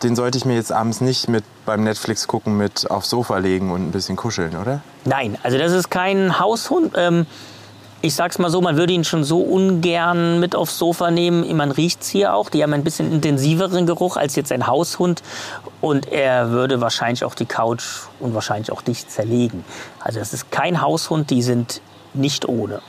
den 0.03 0.15
sollte 0.15 0.37
ich 0.37 0.45
mir 0.45 0.55
jetzt 0.55 0.71
abends 0.71 1.01
nicht 1.01 1.29
mit 1.29 1.43
beim 1.65 1.83
Netflix 1.83 2.27
gucken 2.27 2.57
mit 2.57 2.89
aufs 2.89 3.09
Sofa 3.09 3.37
legen 3.37 3.71
und 3.71 3.87
ein 3.87 3.91
bisschen 3.91 4.15
kuscheln, 4.15 4.55
oder? 4.55 4.81
Nein, 5.05 5.37
also 5.43 5.57
das 5.57 5.71
ist 5.71 5.89
kein 5.89 6.39
Haushund. 6.39 6.93
Ähm, 6.97 7.25
ich 8.01 8.15
sag's 8.15 8.39
mal 8.39 8.49
so, 8.49 8.61
man 8.61 8.77
würde 8.77 8.93
ihn 8.93 9.03
schon 9.03 9.23
so 9.23 9.41
ungern 9.41 10.39
mit 10.39 10.55
aufs 10.55 10.77
Sofa 10.77 11.11
nehmen. 11.11 11.55
Man 11.55 11.71
riecht's 11.71 12.09
hier 12.09 12.33
auch. 12.33 12.49
Die 12.49 12.63
haben 12.63 12.73
ein 12.73 12.83
bisschen 12.83 13.11
intensiveren 13.11 13.85
Geruch 13.85 14.17
als 14.17 14.35
jetzt 14.35 14.51
ein 14.51 14.65
Haushund. 14.65 15.21
Und 15.81 16.11
er 16.11 16.49
würde 16.49 16.81
wahrscheinlich 16.81 17.23
auch 17.23 17.35
die 17.35 17.45
Couch 17.45 17.83
und 18.19 18.33
wahrscheinlich 18.33 18.71
auch 18.71 18.81
dich 18.81 19.07
zerlegen. 19.07 19.63
Also 19.99 20.19
es 20.19 20.33
ist 20.33 20.51
kein 20.51 20.81
Haushund, 20.81 21.29
die 21.29 21.43
sind 21.43 21.81
nicht 22.13 22.47
ohne. 22.47 22.81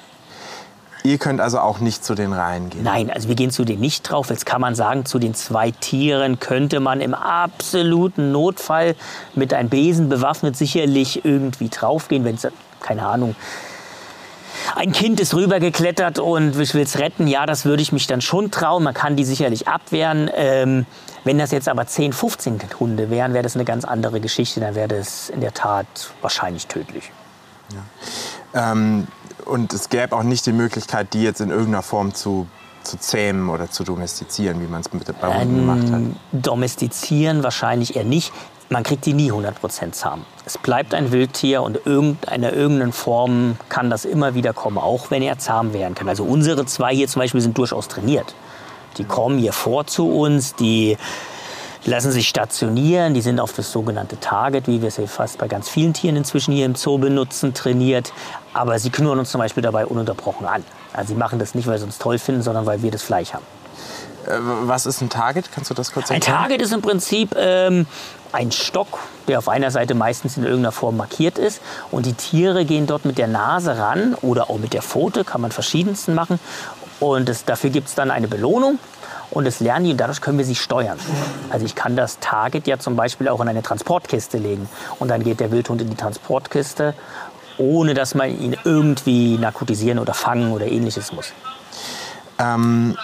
Ihr 1.04 1.18
könnt 1.18 1.40
also 1.40 1.58
auch 1.58 1.80
nicht 1.80 2.04
zu 2.04 2.14
den 2.14 2.32
Reihen 2.32 2.70
gehen? 2.70 2.84
Nein, 2.84 3.10
also 3.10 3.28
wir 3.28 3.34
gehen 3.34 3.50
zu 3.50 3.64
denen 3.64 3.80
nicht 3.80 4.02
drauf. 4.08 4.30
Jetzt 4.30 4.46
kann 4.46 4.60
man 4.60 4.76
sagen, 4.76 5.04
zu 5.04 5.18
den 5.18 5.34
zwei 5.34 5.72
Tieren 5.72 6.38
könnte 6.38 6.78
man 6.78 7.00
im 7.00 7.12
absoluten 7.12 8.30
Notfall 8.30 8.94
mit 9.34 9.52
einem 9.52 9.68
Besen 9.68 10.08
bewaffnet 10.08 10.56
sicherlich 10.56 11.24
irgendwie 11.24 11.68
draufgehen, 11.68 12.24
wenn 12.24 12.36
es, 12.36 12.46
keine 12.80 13.04
Ahnung, 13.04 13.34
ein 14.76 14.92
Kind 14.92 15.20
ist 15.20 15.34
rübergeklettert 15.34 16.18
und 16.18 16.58
ich 16.58 16.74
will 16.74 16.82
es 16.82 16.98
retten, 16.98 17.26
ja, 17.26 17.46
das 17.46 17.64
würde 17.64 17.82
ich 17.82 17.92
mich 17.92 18.06
dann 18.06 18.20
schon 18.20 18.50
trauen. 18.50 18.82
Man 18.82 18.94
kann 18.94 19.16
die 19.16 19.24
sicherlich 19.24 19.68
abwehren. 19.68 20.30
Ähm, 20.34 20.86
wenn 21.24 21.38
das 21.38 21.50
jetzt 21.52 21.68
aber 21.68 21.86
10, 21.86 22.12
15 22.12 22.60
Hunde 22.80 23.10
wären, 23.10 23.32
wäre 23.32 23.42
das 23.42 23.54
eine 23.54 23.64
ganz 23.64 23.84
andere 23.84 24.20
Geschichte. 24.20 24.60
Dann 24.60 24.74
wäre 24.74 24.88
das 24.88 25.30
in 25.30 25.40
der 25.40 25.54
Tat 25.54 25.86
wahrscheinlich 26.20 26.66
tödlich. 26.66 27.12
Ja. 28.54 28.72
Ähm, 28.72 29.06
und 29.44 29.72
es 29.72 29.88
gäbe 29.88 30.16
auch 30.16 30.22
nicht 30.22 30.46
die 30.46 30.52
Möglichkeit, 30.52 31.14
die 31.14 31.22
jetzt 31.22 31.40
in 31.40 31.50
irgendeiner 31.50 31.82
Form 31.82 32.14
zu, 32.14 32.46
zu 32.82 32.98
zähmen 32.98 33.48
oder 33.48 33.70
zu 33.70 33.84
domestizieren, 33.84 34.60
wie 34.60 34.66
man 34.66 34.80
es 34.80 34.88
bei 34.88 34.98
Hunden 34.98 35.58
ähm, 35.58 35.66
gemacht 35.66 35.92
hat. 35.92 36.02
Domestizieren 36.32 37.42
wahrscheinlich 37.42 37.96
eher 37.96 38.04
nicht. 38.04 38.32
Man 38.72 38.84
kriegt 38.84 39.04
die 39.04 39.12
nie 39.12 39.30
100% 39.30 39.92
zahm. 39.92 40.24
Es 40.46 40.56
bleibt 40.56 40.94
ein 40.94 41.12
Wildtier 41.12 41.62
und 41.62 41.76
in 41.76 42.16
irgendeiner 42.42 42.90
Form 42.92 43.56
kann 43.68 43.90
das 43.90 44.06
immer 44.06 44.34
wieder 44.34 44.54
kommen, 44.54 44.78
auch 44.78 45.10
wenn 45.10 45.20
er 45.20 45.38
zahm 45.38 45.74
werden 45.74 45.94
kann. 45.94 46.08
Also 46.08 46.24
unsere 46.24 46.64
zwei 46.64 46.94
hier 46.94 47.06
zum 47.06 47.20
Beispiel 47.20 47.42
sind 47.42 47.58
durchaus 47.58 47.88
trainiert. 47.88 48.34
Die 48.96 49.04
kommen 49.04 49.38
hier 49.38 49.52
vor 49.52 49.86
zu 49.86 50.10
uns, 50.10 50.54
die 50.54 50.96
lassen 51.84 52.12
sich 52.12 52.26
stationieren, 52.26 53.12
die 53.12 53.20
sind 53.20 53.40
auf 53.40 53.52
das 53.52 53.70
sogenannte 53.70 54.18
Target, 54.18 54.68
wie 54.68 54.80
wir 54.80 54.88
es 54.88 54.96
ja 54.96 55.06
fast 55.06 55.36
bei 55.36 55.48
ganz 55.48 55.68
vielen 55.68 55.92
Tieren 55.92 56.16
inzwischen 56.16 56.54
hier 56.54 56.64
im 56.64 56.74
Zoo 56.74 56.96
benutzen, 56.96 57.52
trainiert. 57.52 58.14
Aber 58.54 58.78
sie 58.78 58.88
knurren 58.88 59.18
uns 59.18 59.30
zum 59.30 59.40
Beispiel 59.40 59.62
dabei 59.62 59.84
ununterbrochen 59.84 60.46
an. 60.46 60.64
Also 60.94 61.12
sie 61.12 61.18
machen 61.18 61.38
das 61.38 61.54
nicht, 61.54 61.66
weil 61.66 61.78
sie 61.78 61.84
uns 61.84 61.98
toll 61.98 62.18
finden, 62.18 62.40
sondern 62.40 62.64
weil 62.64 62.80
wir 62.80 62.90
das 62.90 63.02
Fleisch 63.02 63.34
haben. 63.34 63.44
Äh, 64.26 64.38
was 64.64 64.86
ist 64.86 65.00
ein 65.02 65.10
Target? 65.10 65.50
Kannst 65.52 65.70
du 65.70 65.74
das 65.74 65.92
kurz 65.92 66.10
erklären? 66.10 66.36
Ein 66.36 66.40
Target 66.42 66.62
ist 66.62 66.72
im 66.72 66.80
Prinzip 66.80 67.34
ähm, 67.36 67.86
ein 68.32 68.52
Stock, 68.52 68.98
der 69.28 69.38
auf 69.38 69.48
einer 69.48 69.70
Seite 69.70 69.94
meistens 69.94 70.36
in 70.36 70.44
irgendeiner 70.44 70.72
Form 70.72 70.96
markiert 70.96 71.38
ist. 71.38 71.60
Und 71.90 72.06
die 72.06 72.14
Tiere 72.14 72.64
gehen 72.64 72.86
dort 72.86 73.04
mit 73.04 73.18
der 73.18 73.28
Nase 73.28 73.78
ran 73.78 74.14
oder 74.22 74.50
auch 74.50 74.58
mit 74.58 74.72
der 74.72 74.82
Pfote, 74.82 75.24
kann 75.24 75.40
man 75.40 75.52
verschiedensten 75.52 76.14
machen. 76.14 76.38
Und 77.00 77.28
das, 77.28 77.44
dafür 77.44 77.70
gibt 77.70 77.88
es 77.88 77.94
dann 77.94 78.10
eine 78.10 78.28
Belohnung 78.28 78.78
und 79.32 79.44
das 79.44 79.60
lernen 79.60 79.86
die 79.86 79.90
und 79.92 79.96
dadurch 79.98 80.20
können 80.20 80.38
wir 80.38 80.44
sie 80.44 80.54
steuern. 80.54 80.98
Also 81.50 81.64
ich 81.66 81.74
kann 81.74 81.96
das 81.96 82.18
Target 82.20 82.66
ja 82.66 82.78
zum 82.78 82.96
Beispiel 82.96 83.28
auch 83.28 83.40
in 83.40 83.48
eine 83.48 83.62
Transportkiste 83.62 84.38
legen 84.38 84.68
und 84.98 85.08
dann 85.08 85.24
geht 85.24 85.40
der 85.40 85.50
Wildhund 85.50 85.82
in 85.82 85.90
die 85.90 85.96
Transportkiste, 85.96 86.94
ohne 87.58 87.94
dass 87.94 88.14
man 88.14 88.30
ihn 88.30 88.56
irgendwie 88.64 89.38
narkotisieren 89.38 89.98
oder 89.98 90.14
fangen 90.14 90.52
oder 90.52 90.66
ähnliches 90.66 91.12
muss. 91.12 91.32
Ähm, 92.38 92.96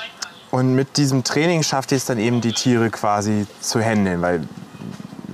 und 0.51 0.75
mit 0.75 0.97
diesem 0.97 1.25
Training 1.25 1.63
schafft 1.63 1.93
ihr 1.93 1.97
es 1.97 2.05
dann 2.05 2.19
eben, 2.19 2.41
die 2.41 2.53
Tiere 2.53 2.91
quasi 2.91 3.47
zu 3.61 3.81
händeln, 3.81 4.23
weil 4.23 4.43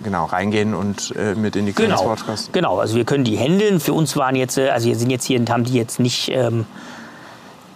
genau 0.04 0.26
reingehen 0.26 0.74
und 0.74 1.14
äh, 1.16 1.34
mit 1.34 1.56
in 1.56 1.66
die 1.66 1.72
genau. 1.72 2.14
Genau, 2.52 2.78
also 2.78 2.94
wir 2.94 3.04
können 3.04 3.24
die 3.24 3.36
händeln. 3.36 3.80
Für 3.80 3.92
uns 3.92 4.16
waren 4.16 4.36
jetzt, 4.36 4.58
äh, 4.58 4.68
also 4.68 4.86
wir 4.86 4.96
sind 4.96 5.10
jetzt 5.10 5.24
hier 5.24 5.40
und 5.40 5.50
haben 5.50 5.64
die 5.64 5.74
jetzt 5.74 5.98
nicht 5.98 6.30
ähm, 6.30 6.66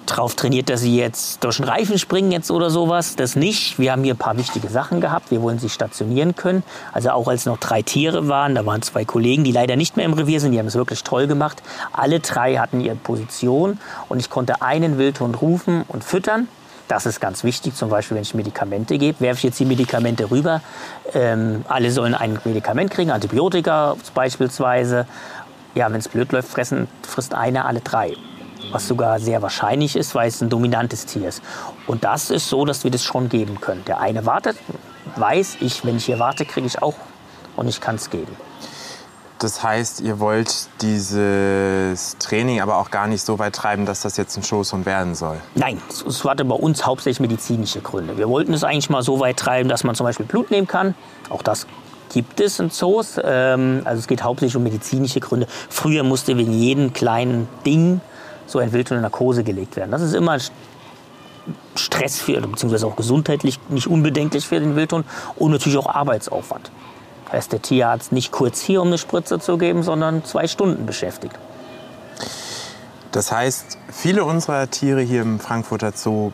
drauf 0.08 0.34
trainiert, 0.34 0.70
dass 0.70 0.80
sie 0.80 0.96
jetzt 0.96 1.44
durch 1.44 1.56
den 1.56 1.66
Reifen 1.66 1.98
springen 1.98 2.32
jetzt 2.32 2.50
oder 2.50 2.70
sowas. 2.70 3.16
Das 3.16 3.36
nicht. 3.36 3.78
Wir 3.78 3.92
haben 3.92 4.04
hier 4.04 4.14
ein 4.14 4.18
paar 4.18 4.36
wichtige 4.36 4.68
Sachen 4.68 5.00
gehabt. 5.00 5.30
Wir 5.30 5.42
wollen 5.42 5.58
sie 5.58 5.68
stationieren 5.68 6.36
können. 6.36 6.62
Also 6.92 7.10
auch 7.10 7.28
als 7.28 7.46
noch 7.46 7.58
drei 7.58 7.82
Tiere 7.82 8.28
waren, 8.28 8.54
da 8.54 8.64
waren 8.66 8.82
zwei 8.82 9.04
Kollegen, 9.04 9.44
die 9.44 9.52
leider 9.52 9.76
nicht 9.76 9.96
mehr 9.96 10.06
im 10.06 10.12
Revier 10.12 10.40
sind. 10.40 10.52
Die 10.52 10.58
haben 10.58 10.66
es 10.66 10.74
wirklich 10.74 11.04
toll 11.04 11.26
gemacht. 11.26 11.62
Alle 11.92 12.20
drei 12.20 12.56
hatten 12.56 12.80
ihre 12.80 12.96
Position 12.96 13.78
und 14.08 14.18
ich 14.18 14.30
konnte 14.30 14.62
einen 14.62 14.98
Wildhund 14.98 15.40
rufen 15.42 15.84
und 15.88 16.04
füttern. 16.04 16.48
Das 16.88 17.04
ist 17.04 17.20
ganz 17.20 17.44
wichtig, 17.44 17.74
zum 17.74 17.90
Beispiel, 17.90 18.16
wenn 18.16 18.22
ich 18.22 18.34
Medikamente 18.34 18.96
gebe, 18.96 19.20
werfe 19.20 19.38
ich 19.38 19.44
jetzt 19.44 19.60
die 19.60 19.66
Medikamente 19.66 20.30
rüber. 20.30 20.62
Ähm, 21.12 21.64
alle 21.68 21.90
sollen 21.90 22.14
ein 22.14 22.38
Medikament 22.44 22.90
kriegen, 22.90 23.10
Antibiotika 23.10 23.96
beispielsweise. 24.14 25.06
Ja, 25.74 25.92
wenn 25.92 26.00
es 26.00 26.08
blöd 26.08 26.32
läuft, 26.32 26.48
fressen, 26.48 26.88
frisst 27.02 27.34
einer 27.34 27.66
alle 27.66 27.80
drei 27.80 28.14
was 28.70 28.88
sogar 28.88 29.18
sehr 29.18 29.42
wahrscheinlich 29.42 29.96
ist, 29.96 30.14
weil 30.14 30.28
es 30.28 30.40
ein 30.40 30.48
dominantes 30.48 31.06
Tier 31.06 31.28
ist. 31.28 31.42
Und 31.86 32.04
das 32.04 32.30
ist 32.30 32.48
so, 32.48 32.64
dass 32.64 32.84
wir 32.84 32.90
das 32.90 33.02
schon 33.02 33.28
geben 33.28 33.60
können. 33.60 33.84
Der 33.86 34.00
eine 34.00 34.26
wartet, 34.26 34.56
weiß 35.16 35.58
ich, 35.60 35.84
wenn 35.84 35.96
ich 35.96 36.06
hier 36.06 36.18
warte, 36.18 36.44
kriege 36.44 36.66
ich 36.66 36.82
auch 36.82 36.96
und 37.56 37.68
ich 37.68 37.80
kann 37.80 37.96
es 37.96 38.10
geben. 38.10 38.36
Das 39.38 39.62
heißt, 39.62 40.00
ihr 40.00 40.18
wollt 40.18 40.68
dieses 40.82 42.18
Training 42.18 42.60
aber 42.60 42.76
auch 42.78 42.90
gar 42.90 43.06
nicht 43.06 43.22
so 43.22 43.38
weit 43.38 43.54
treiben, 43.54 43.86
dass 43.86 44.00
das 44.00 44.16
jetzt 44.16 44.36
ein 44.36 44.42
Schoßhund 44.42 44.84
werden 44.84 45.14
soll? 45.14 45.38
Nein, 45.54 45.80
es 45.88 46.24
hatte 46.24 46.44
bei 46.44 46.56
uns 46.56 46.84
hauptsächlich 46.84 47.20
medizinische 47.20 47.80
Gründe. 47.80 48.18
Wir 48.18 48.28
wollten 48.28 48.52
es 48.52 48.64
eigentlich 48.64 48.90
mal 48.90 49.02
so 49.02 49.20
weit 49.20 49.36
treiben, 49.36 49.68
dass 49.68 49.84
man 49.84 49.94
zum 49.94 50.04
Beispiel 50.04 50.26
Blut 50.26 50.50
nehmen 50.50 50.66
kann. 50.66 50.94
Auch 51.30 51.42
das 51.42 51.66
gibt 52.12 52.40
es 52.40 52.58
in 52.58 52.70
Zoos. 52.70 53.20
Ähm, 53.22 53.82
also 53.84 54.00
es 54.00 54.08
geht 54.08 54.24
hauptsächlich 54.24 54.56
um 54.56 54.64
medizinische 54.64 55.20
Gründe. 55.20 55.46
Früher 55.68 56.02
musste 56.02 56.36
wegen 56.36 56.52
jedem 56.52 56.92
kleinen 56.92 57.48
Ding 57.64 58.00
so 58.46 58.58
ein 58.58 58.72
Wildhund 58.72 58.96
in 58.96 59.02
Narkose 59.02 59.44
gelegt 59.44 59.76
werden. 59.76 59.92
Das 59.92 60.02
ist 60.02 60.14
immer 60.14 60.38
Stress 61.76 62.20
für, 62.20 62.40
beziehungsweise 62.40 62.86
auch 62.86 62.96
gesundheitlich 62.96 63.60
nicht 63.68 63.86
unbedenklich 63.86 64.46
für 64.46 64.58
den 64.58 64.74
Wildhund 64.74 65.06
und 65.36 65.52
natürlich 65.52 65.78
auch 65.78 65.86
Arbeitsaufwand. 65.86 66.70
Da 67.30 67.38
ist 67.38 67.52
der 67.52 67.62
Tierarzt 67.62 68.12
nicht 68.12 68.32
kurz 68.32 68.60
hier, 68.60 68.80
um 68.80 68.88
eine 68.88 68.98
Spritze 68.98 69.38
zu 69.38 69.58
geben, 69.58 69.82
sondern 69.82 70.24
zwei 70.24 70.46
Stunden 70.46 70.86
beschäftigt. 70.86 71.34
Das 73.12 73.32
heißt, 73.32 73.78
viele 73.90 74.24
unserer 74.24 74.70
Tiere 74.70 75.00
hier 75.00 75.22
im 75.22 75.40
Frankfurter 75.40 75.92
Zoo 75.94 76.32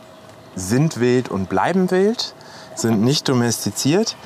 sind 0.57 1.01
wild 1.01 1.29
und 1.29 1.49
bleiben 1.49 1.91
wild, 1.91 2.35
sind 2.75 3.01
nicht 3.03 3.29
domestiziert. 3.29 4.17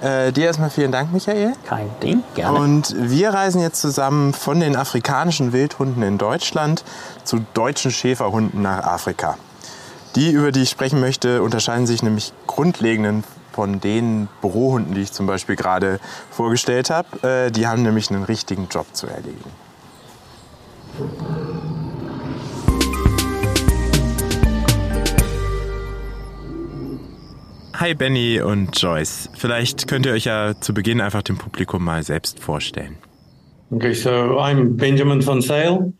Äh, 0.00 0.32
dir 0.32 0.46
erstmal 0.46 0.70
vielen 0.70 0.90
Dank, 0.90 1.12
Michael. 1.12 1.52
Kein 1.64 1.88
Ding, 2.02 2.24
gerne. 2.34 2.58
Und 2.58 2.94
wir 2.98 3.30
reisen 3.30 3.60
jetzt 3.60 3.80
zusammen 3.80 4.32
von 4.32 4.58
den 4.58 4.74
afrikanischen 4.74 5.52
Wildhunden 5.52 6.02
in 6.02 6.18
Deutschland 6.18 6.82
zu 7.22 7.44
deutschen 7.54 7.92
Schäferhunden 7.92 8.62
nach 8.62 8.84
Afrika. 8.84 9.38
Die, 10.16 10.30
über 10.32 10.50
die 10.50 10.62
ich 10.62 10.70
sprechen 10.70 10.98
möchte, 10.98 11.42
unterscheiden 11.42 11.86
sich 11.86 12.02
nämlich 12.02 12.32
grundlegend 12.48 13.24
von 13.52 13.80
den 13.80 14.28
Bürohunden, 14.40 14.94
die 14.94 15.02
ich 15.02 15.12
zum 15.12 15.26
Beispiel 15.26 15.56
gerade 15.56 16.00
vorgestellt 16.30 16.90
habe. 16.90 17.46
Äh, 17.46 17.50
die 17.50 17.66
haben 17.66 17.82
nämlich 17.82 18.10
einen 18.10 18.24
richtigen 18.24 18.68
Job 18.70 18.86
zu 18.92 19.06
erledigen. 19.06 19.50
Hi 27.74 27.94
Benny 27.94 28.40
und 28.40 28.80
Joyce. 28.80 29.28
Vielleicht 29.34 29.88
könnt 29.88 30.06
ihr 30.06 30.12
euch 30.12 30.26
ja 30.26 30.54
zu 30.60 30.72
Beginn 30.72 31.00
einfach 31.00 31.22
dem 31.22 31.36
Publikum 31.36 31.84
mal 31.84 32.02
selbst 32.02 32.38
vorstellen. 32.38 32.96
Okay, 33.70 33.94
so 33.94 34.10
I'm 34.38 34.76
Benjamin 34.76 35.26
van 35.26 35.40
Sale. 35.40 35.92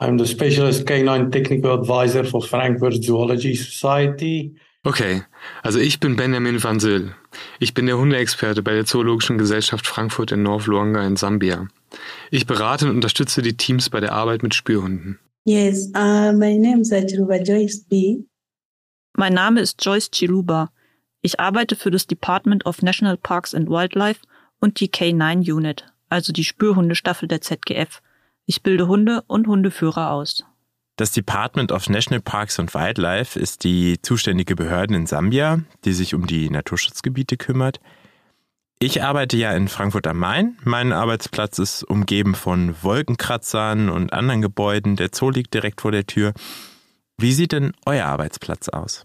I'm 0.00 0.18
the 0.18 0.26
Specialist 0.26 0.86
Canine 0.86 1.30
Technical 1.30 1.72
Advisor 1.72 2.24
for 2.24 2.40
Frankfurt 2.40 3.02
Zoology 3.02 3.54
Society. 3.54 4.54
Okay, 4.86 5.24
also 5.64 5.80
ich 5.80 5.98
bin 5.98 6.14
Benjamin 6.14 6.62
van 6.62 6.78
Zyl. 6.78 7.12
Ich 7.58 7.74
bin 7.74 7.86
der 7.86 7.98
Hundeexperte 7.98 8.62
bei 8.62 8.72
der 8.72 8.84
Zoologischen 8.84 9.36
Gesellschaft 9.36 9.84
Frankfurt 9.84 10.30
in 10.30 10.44
North 10.44 10.66
Luanga 10.66 11.04
in 11.04 11.16
Sambia. 11.16 11.66
Ich 12.30 12.46
berate 12.46 12.84
und 12.84 12.92
unterstütze 12.92 13.42
die 13.42 13.56
Teams 13.56 13.90
bei 13.90 13.98
der 13.98 14.12
Arbeit 14.12 14.44
mit 14.44 14.54
Spürhunden. 14.54 15.18
Yes, 15.44 15.88
uh, 15.96 16.32
my 16.32 16.56
name 16.56 16.82
is 16.82 16.90
Chiruba 16.90 17.38
Joyce 17.42 17.82
B. 17.88 18.18
Mein 19.16 19.34
Name 19.34 19.60
ist 19.60 19.84
Joyce 19.84 20.08
Chiruba. 20.12 20.70
Ich 21.20 21.40
arbeite 21.40 21.74
für 21.74 21.90
das 21.90 22.06
Department 22.06 22.64
of 22.64 22.80
National 22.80 23.16
Parks 23.16 23.56
and 23.56 23.68
Wildlife 23.68 24.20
und 24.60 24.78
die 24.78 24.88
K9 24.88 25.52
Unit, 25.52 25.84
also 26.10 26.32
die 26.32 26.44
Spürhundestaffel 26.44 27.26
der 27.26 27.40
ZGF. 27.40 28.02
Ich 28.44 28.62
bilde 28.62 28.86
Hunde 28.86 29.24
und 29.26 29.48
Hundeführer 29.48 30.12
aus. 30.12 30.44
Das 30.96 31.10
Department 31.12 31.72
of 31.72 31.90
National 31.90 32.22
Parks 32.22 32.58
and 32.58 32.72
Wildlife 32.72 33.38
ist 33.38 33.64
die 33.64 34.00
zuständige 34.00 34.56
Behörde 34.56 34.94
in 34.96 35.06
Sambia, 35.06 35.60
die 35.84 35.92
sich 35.92 36.14
um 36.14 36.26
die 36.26 36.48
Naturschutzgebiete 36.48 37.36
kümmert. 37.36 37.80
Ich 38.78 39.02
arbeite 39.02 39.36
ja 39.36 39.52
in 39.52 39.68
Frankfurt 39.68 40.06
am 40.06 40.18
Main. 40.18 40.56
Mein 40.64 40.92
Arbeitsplatz 40.92 41.58
ist 41.58 41.82
umgeben 41.82 42.34
von 42.34 42.74
Wolkenkratzern 42.82 43.90
und 43.90 44.14
anderen 44.14 44.40
Gebäuden. 44.40 44.96
Der 44.96 45.10
Zoo 45.12 45.30
liegt 45.30 45.52
direkt 45.52 45.82
vor 45.82 45.92
der 45.92 46.06
Tür. 46.06 46.32
Wie 47.18 47.32
sieht 47.32 47.52
denn 47.52 47.72
euer 47.84 48.06
Arbeitsplatz 48.06 48.70
aus? 48.70 49.04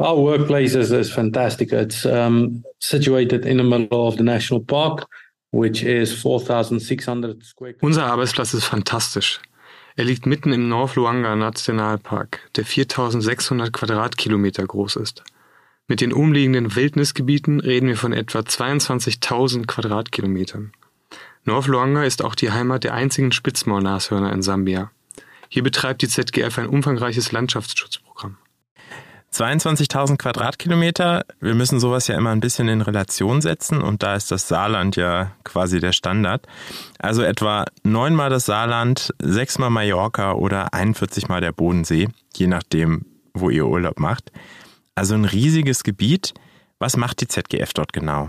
Our 0.00 0.16
workplace 0.16 0.76
is, 0.76 0.92
is 0.92 1.10
fantastic. 1.10 1.72
It's 1.72 2.04
um, 2.04 2.64
situated 2.78 3.44
in 3.44 3.58
the 3.58 3.64
middle 3.64 3.98
of 3.98 4.16
the 4.16 4.22
national 4.22 4.64
park, 4.64 5.08
which 5.50 5.82
is 5.82 6.12
4,600 6.12 7.44
square. 7.44 7.74
Unser 7.80 8.06
Arbeitsplatz 8.06 8.54
ist 8.54 8.64
fantastisch. 8.64 9.40
Er 9.98 10.04
liegt 10.04 10.26
mitten 10.26 10.52
im 10.52 10.68
North 10.68 10.94
Luanga 10.94 11.34
Nationalpark, 11.34 12.52
der 12.54 12.64
4600 12.64 13.72
Quadratkilometer 13.72 14.64
groß 14.64 14.94
ist. 14.94 15.24
Mit 15.88 16.00
den 16.00 16.12
umliegenden 16.12 16.76
Wildnisgebieten 16.76 17.58
reden 17.58 17.88
wir 17.88 17.96
von 17.96 18.12
etwa 18.12 18.38
22.000 18.38 19.66
Quadratkilometern. 19.66 20.70
North 21.42 21.66
Luanga 21.66 22.04
ist 22.04 22.22
auch 22.22 22.36
die 22.36 22.52
Heimat 22.52 22.84
der 22.84 22.94
einzigen 22.94 23.32
Spitzmaulnashörner 23.32 24.32
in 24.32 24.42
Sambia. 24.42 24.92
Hier 25.48 25.64
betreibt 25.64 26.00
die 26.02 26.08
ZGF 26.08 26.58
ein 26.58 26.68
umfangreiches 26.68 27.32
Landschaftsschutzprogramm. 27.32 27.97
22.000 29.32 30.16
Quadratkilometer. 30.16 31.24
Wir 31.40 31.54
müssen 31.54 31.80
sowas 31.80 32.08
ja 32.08 32.16
immer 32.16 32.30
ein 32.30 32.40
bisschen 32.40 32.68
in 32.68 32.80
Relation 32.80 33.40
setzen 33.40 33.82
und 33.82 34.02
da 34.02 34.14
ist 34.14 34.30
das 34.30 34.48
Saarland 34.48 34.96
ja 34.96 35.32
quasi 35.44 35.80
der 35.80 35.92
Standard. 35.92 36.46
Also 36.98 37.22
etwa 37.22 37.66
neunmal 37.82 38.30
das 38.30 38.46
Saarland, 38.46 39.14
sechsmal 39.20 39.70
Mallorca 39.70 40.32
oder 40.32 40.72
41 40.72 41.28
mal 41.28 41.40
der 41.40 41.52
Bodensee, 41.52 42.08
je 42.34 42.46
nachdem, 42.46 43.04
wo 43.34 43.50
ihr 43.50 43.66
Urlaub 43.66 44.00
macht. 44.00 44.32
Also 44.94 45.14
ein 45.14 45.24
riesiges 45.24 45.84
Gebiet. 45.84 46.34
Was 46.80 46.96
macht 46.96 47.20
die 47.20 47.28
ZGF 47.28 47.72
dort 47.74 47.92
genau? 47.92 48.28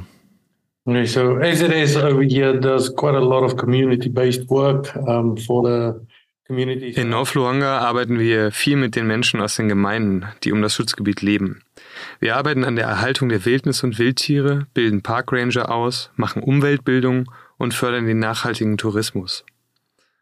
Okay, 0.86 1.06
so 1.06 1.38
as 1.38 1.62
it 1.62 1.72
is 1.72 1.96
over 1.96 2.24
here, 2.24 2.60
there's 2.60 2.90
quite 2.90 3.16
a 3.16 3.20
lot 3.20 3.44
of 3.44 3.56
community-based 3.58 4.50
work 4.50 4.96
um, 5.08 5.38
for 5.38 5.64
the 5.64 5.94
in 6.50 7.10
North 7.10 7.36
Luanga 7.36 7.78
arbeiten 7.78 8.18
wir 8.18 8.52
viel 8.52 8.76
mit 8.76 8.96
den 8.96 9.06
Menschen 9.06 9.40
aus 9.40 9.56
den 9.56 9.70
Gemeinden, 9.70 10.26
die 10.44 10.52
um 10.52 10.64
das 10.64 10.74
Schutzgebiet 10.74 11.22
leben. 11.22 11.62
Wir 12.20 12.38
arbeiten 12.38 12.64
an 12.64 12.76
der 12.76 12.88
Erhaltung 12.88 13.30
der 13.30 13.46
Wildnis- 13.46 13.84
und 13.84 14.00
Wildtiere, 14.00 14.66
bilden 14.74 15.04
Parkranger 15.04 15.70
aus, 15.70 16.10
machen 16.16 16.42
Umweltbildung 16.42 17.32
und 17.58 17.76
fördern 17.76 18.08
den 18.08 18.18
nachhaltigen 18.18 18.80
Tourismus. 18.80 19.46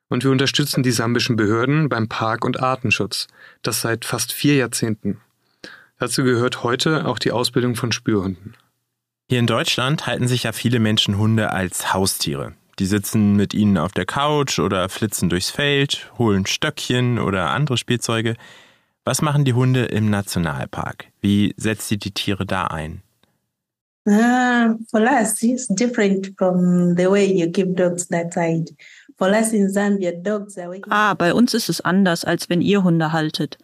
Und 0.10 0.26
wir 0.26 0.32
unterstützen 0.32 0.84
die 0.84 0.92
sambischen 0.92 1.38
Behörden 1.38 1.88
beim 1.88 2.10
Park- 2.10 2.44
und 2.44 2.62
Artenschutz, 2.62 3.28
das 3.62 3.80
seit 3.80 4.04
fast 4.04 4.34
vier 4.34 4.56
Jahrzehnten. 4.56 5.22
Dazu 5.98 6.26
gehört 6.26 6.62
heute 6.62 7.06
auch 7.06 7.20
die 7.20 7.32
Ausbildung 7.32 7.76
von 7.76 7.94
Spürhunden. 7.94 8.56
Hier 9.30 9.40
in 9.40 9.48
Deutschland 9.48 10.08
halten 10.08 10.28
sich 10.28 10.44
ja 10.44 10.52
viele 10.52 10.80
Menschen 10.80 11.18
Hunde 11.18 11.52
als 11.52 11.94
Haustiere. 11.94 12.54
Die 12.80 12.86
sitzen 12.86 13.36
mit 13.36 13.54
ihnen 13.54 13.78
auf 13.78 13.92
der 13.92 14.06
Couch 14.06 14.60
oder 14.60 14.88
flitzen 14.90 15.30
durchs 15.30 15.50
Feld, 15.50 16.12
holen 16.18 16.46
Stöckchen 16.46 17.18
oder 17.18 17.50
andere 17.50 17.78
Spielzeuge. 17.78 18.36
Was 19.04 19.22
machen 19.22 19.46
die 19.46 19.54
Hunde 19.54 19.86
im 19.86 20.10
Nationalpark? 20.10 21.06
Wie 21.22 21.54
setzt 21.58 21.92
ihr 21.92 21.98
die 21.98 22.12
Tiere 22.12 22.46
da 22.46 22.68
ein? 22.68 23.02
Uh, 24.06 24.78
for 24.90 25.02
us, 25.02 25.42
it's 25.44 25.68
different 25.68 26.34
from 26.38 26.96
the 26.96 27.10
way 27.10 27.26
you 27.26 27.48
give 27.48 27.74
dogs 27.74 28.08
that 28.08 28.34
side. 28.34 28.74
For 29.18 29.30
us 29.30 29.52
in 29.52 29.70
Zambia, 29.70 30.12
dogs 30.14 30.58
are 30.58 30.80
Ah, 30.90 31.14
bei 31.14 31.34
uns 31.34 31.54
ist 31.54 31.68
es 31.68 31.82
anders, 31.82 32.24
als 32.24 32.48
wenn 32.48 32.62
ihr 32.62 32.84
Hunde 32.84 33.12
haltet. 33.12 33.58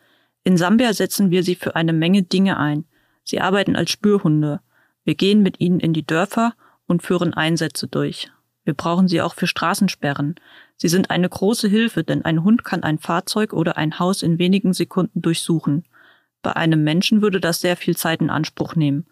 In 0.44 0.58
Sambia 0.58 0.94
setzen 0.94 1.32
wir 1.32 1.44
sie 1.44 1.56
für 1.56 1.76
eine 1.78 1.94
Menge 1.94 2.24
Dinge 2.24 2.58
ein. 2.58 2.84
Sie 3.24 3.40
arbeiten 3.40 3.78
als 3.78 3.92
Spürhunde. 3.92 4.60
Wir 5.06 5.16
gehen 5.16 5.44
mit 5.44 5.62
ihnen 5.62 5.80
in 5.80 5.94
die 5.94 6.06
Dörfer 6.06 6.56
und 6.88 7.04
führen 7.04 7.34
Einsätze 7.34 7.88
durch. 7.88 8.30
Wir 8.66 8.74
brauchen 8.74 9.08
sie 9.08 9.22
auch 9.22 9.34
für 9.34 9.48
Straßensperren. 9.48 10.36
Sie 10.78 10.88
sind 10.88 11.10
eine 11.10 11.28
große 11.28 11.68
Hilfe, 11.68 12.04
denn 12.04 12.24
ein 12.24 12.44
Hund 12.44 12.64
kann 12.64 12.84
ein 12.84 12.98
Fahrzeug 12.98 13.54
oder 13.54 13.78
ein 13.78 14.00
Haus 14.00 14.22
in 14.22 14.40
wenigen 14.40 14.74
Sekunden 14.74 15.22
durchsuchen. 15.22 15.84
Bei 16.42 16.56
einem 16.56 16.84
Menschen 16.84 17.22
würde 17.22 17.40
das 17.40 17.62
sehr 17.62 17.78
viel 17.78 17.96
Zeit 17.98 18.22
in 18.22 18.30
Anspruch 18.30 18.76
nehmen. 18.76 19.06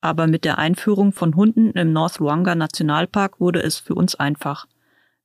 Aber 0.00 0.26
mit 0.26 0.44
der 0.44 0.58
Einführung 0.58 1.12
von 1.12 1.34
Hunden 1.34 1.72
im 1.72 1.92
North 1.92 2.18
Luanga 2.18 2.54
Nationalpark 2.54 3.40
wurde 3.40 3.62
es 3.62 3.78
für 3.78 3.94
uns 3.94 4.14
einfach. 4.14 4.66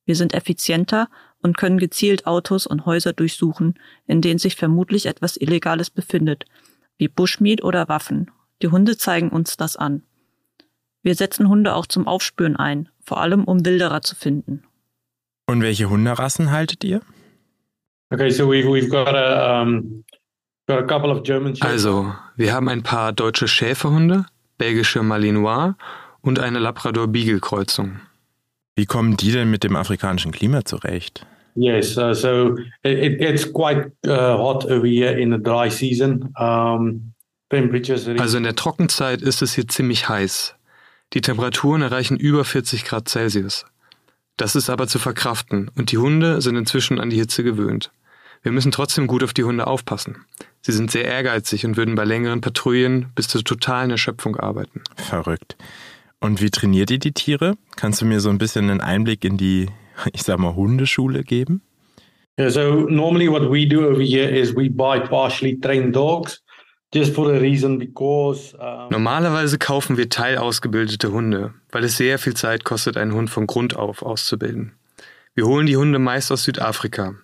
Wir 0.04 0.16
sind 0.16 0.34
effizienter 0.34 1.08
und 1.40 1.56
können 1.56 1.78
gezielt 1.78 2.26
Autos 2.26 2.66
und 2.66 2.86
Häuser 2.86 3.12
durchsuchen, 3.12 3.74
in 4.06 4.20
denen 4.20 4.38
sich 4.38 4.56
vermutlich 4.56 5.06
etwas 5.06 5.36
Illegales 5.36 5.90
befindet, 5.90 6.46
wie 6.96 7.08
Bushmeat 7.08 7.62
oder 7.62 7.88
Waffen. 7.88 8.30
Die 8.62 8.68
Hunde 8.68 8.96
zeigen 8.96 9.30
uns 9.30 9.56
das 9.56 9.76
an. 9.76 10.02
Wir 11.02 11.14
setzen 11.14 11.48
Hunde 11.48 11.74
auch 11.74 11.86
zum 11.86 12.06
Aufspüren 12.06 12.56
ein, 12.56 12.88
vor 13.04 13.20
allem 13.20 13.44
um 13.44 13.64
Wilderer 13.64 14.02
zu 14.02 14.14
finden. 14.14 14.62
Und 15.46 15.60
welche 15.60 15.90
Hunderassen 15.90 16.50
haltet 16.50 16.84
ihr? 16.84 17.00
Okay, 18.10 18.30
so 18.30 18.48
we've, 18.48 18.66
we've 18.66 18.88
got 18.88 19.08
a, 19.08 19.62
um, 19.62 20.04
got 20.68 20.78
a 20.78 20.86
couple 20.86 21.10
of 21.10 21.22
German 21.24 21.56
Also, 21.60 22.14
wir 22.36 22.52
haben 22.52 22.68
ein 22.68 22.82
paar 22.82 23.12
deutsche 23.12 23.48
Schäferhunde, 23.48 24.26
belgische 24.58 25.02
Malinois 25.02 25.74
und 26.20 26.38
eine 26.38 26.58
Labrador 26.58 27.08
Beagle 27.08 27.40
Kreuzung. 27.40 28.00
Wie 28.76 28.86
kommen 28.86 29.16
die 29.16 29.32
denn 29.32 29.50
mit 29.50 29.64
dem 29.64 29.76
afrikanischen 29.76 30.30
Klima 30.30 30.64
zurecht? 30.64 31.26
Yes, 31.54 31.98
uh, 31.98 32.14
so 32.14 32.56
it, 32.82 33.20
it's 33.20 33.44
quite 33.52 33.92
uh, 34.06 34.38
hot 34.38 34.64
over 34.64 34.86
here 34.86 35.12
in 35.12 35.30
the 35.30 35.38
dry 35.38 35.68
season. 35.68 36.32
Um, 36.38 37.12
also 38.18 38.38
in 38.38 38.44
der 38.44 38.56
Trockenzeit 38.56 39.20
ist 39.20 39.42
es 39.42 39.54
hier 39.54 39.68
ziemlich 39.68 40.08
heiß. 40.08 40.54
Die 41.14 41.20
Temperaturen 41.20 41.82
erreichen 41.82 42.16
über 42.16 42.44
40 42.44 42.84
Grad 42.84 43.08
Celsius. 43.08 43.66
Das 44.36 44.56
ist 44.56 44.70
aber 44.70 44.88
zu 44.88 44.98
verkraften 44.98 45.70
und 45.76 45.92
die 45.92 45.98
Hunde 45.98 46.40
sind 46.40 46.56
inzwischen 46.56 46.98
an 46.98 47.10
die 47.10 47.18
Hitze 47.18 47.44
gewöhnt. 47.44 47.90
Wir 48.42 48.50
müssen 48.50 48.72
trotzdem 48.72 49.06
gut 49.06 49.22
auf 49.22 49.34
die 49.34 49.44
Hunde 49.44 49.66
aufpassen. 49.66 50.24
Sie 50.62 50.72
sind 50.72 50.90
sehr 50.90 51.04
ehrgeizig 51.04 51.66
und 51.66 51.76
würden 51.76 51.94
bei 51.94 52.04
längeren 52.04 52.40
Patrouillen 52.40 53.12
bis 53.14 53.28
zur 53.28 53.44
totalen 53.44 53.90
Erschöpfung 53.90 54.36
arbeiten. 54.36 54.82
Verrückt. 54.96 55.56
Und 56.18 56.40
wie 56.40 56.50
trainiert 56.50 56.90
ihr 56.90 56.98
die 56.98 57.12
Tiere? 57.12 57.56
Kannst 57.76 58.00
du 58.00 58.06
mir 58.06 58.20
so 58.20 58.30
ein 58.30 58.38
bisschen 58.38 58.70
einen 58.70 58.80
Einblick 58.80 59.24
in 59.24 59.36
die, 59.36 59.66
ich 60.12 60.22
sag 60.22 60.38
mal, 60.38 60.54
Hundeschule 60.54 61.24
geben? 61.24 61.62
Yeah, 62.40 62.48
so 62.48 62.86
normally 62.88 63.28
what 63.28 63.42
we 63.50 63.66
do 63.66 63.86
over 63.86 64.00
here 64.00 64.28
is 64.28 64.56
we 64.56 64.70
buy 64.70 64.98
partially 64.98 65.60
trained 65.60 65.94
dogs 65.94 66.42
Um 68.58 68.88
Normalerweise 68.90 69.56
kaufen 69.56 69.96
wir 69.96 70.10
teilausgebildete 70.10 71.10
Hunde, 71.10 71.54
weil 71.70 71.84
es 71.84 71.96
sehr 71.96 72.18
viel 72.18 72.34
Zeit 72.34 72.64
kostet, 72.64 72.98
einen 72.98 73.14
Hund 73.14 73.30
von 73.30 73.46
Grund 73.46 73.76
auf 73.76 74.02
auszubilden. 74.02 74.72
Wir 75.34 75.46
holen 75.46 75.66
die 75.66 75.78
Hunde 75.78 75.98
meist 75.98 76.30
aus 76.30 76.42
Südafrika. 76.42 77.14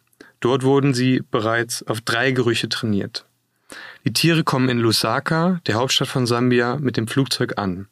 Dort 0.40 0.62
wurden 0.62 0.94
sie 0.94 1.22
bereits 1.30 1.86
auf 1.86 2.00
drei 2.00 2.30
Gerüche 2.30 2.70
trainiert. 2.70 3.26
Die 4.06 4.14
Tiere 4.14 4.42
kommen 4.42 4.70
in 4.70 4.78
Lusaka, 4.78 5.60
der 5.66 5.74
Hauptstadt 5.74 6.08
von 6.08 6.26
Sambia, 6.26 6.76
mit 6.76 6.96
dem 6.96 7.06
Flugzeug 7.06 7.58
an. 7.58 7.88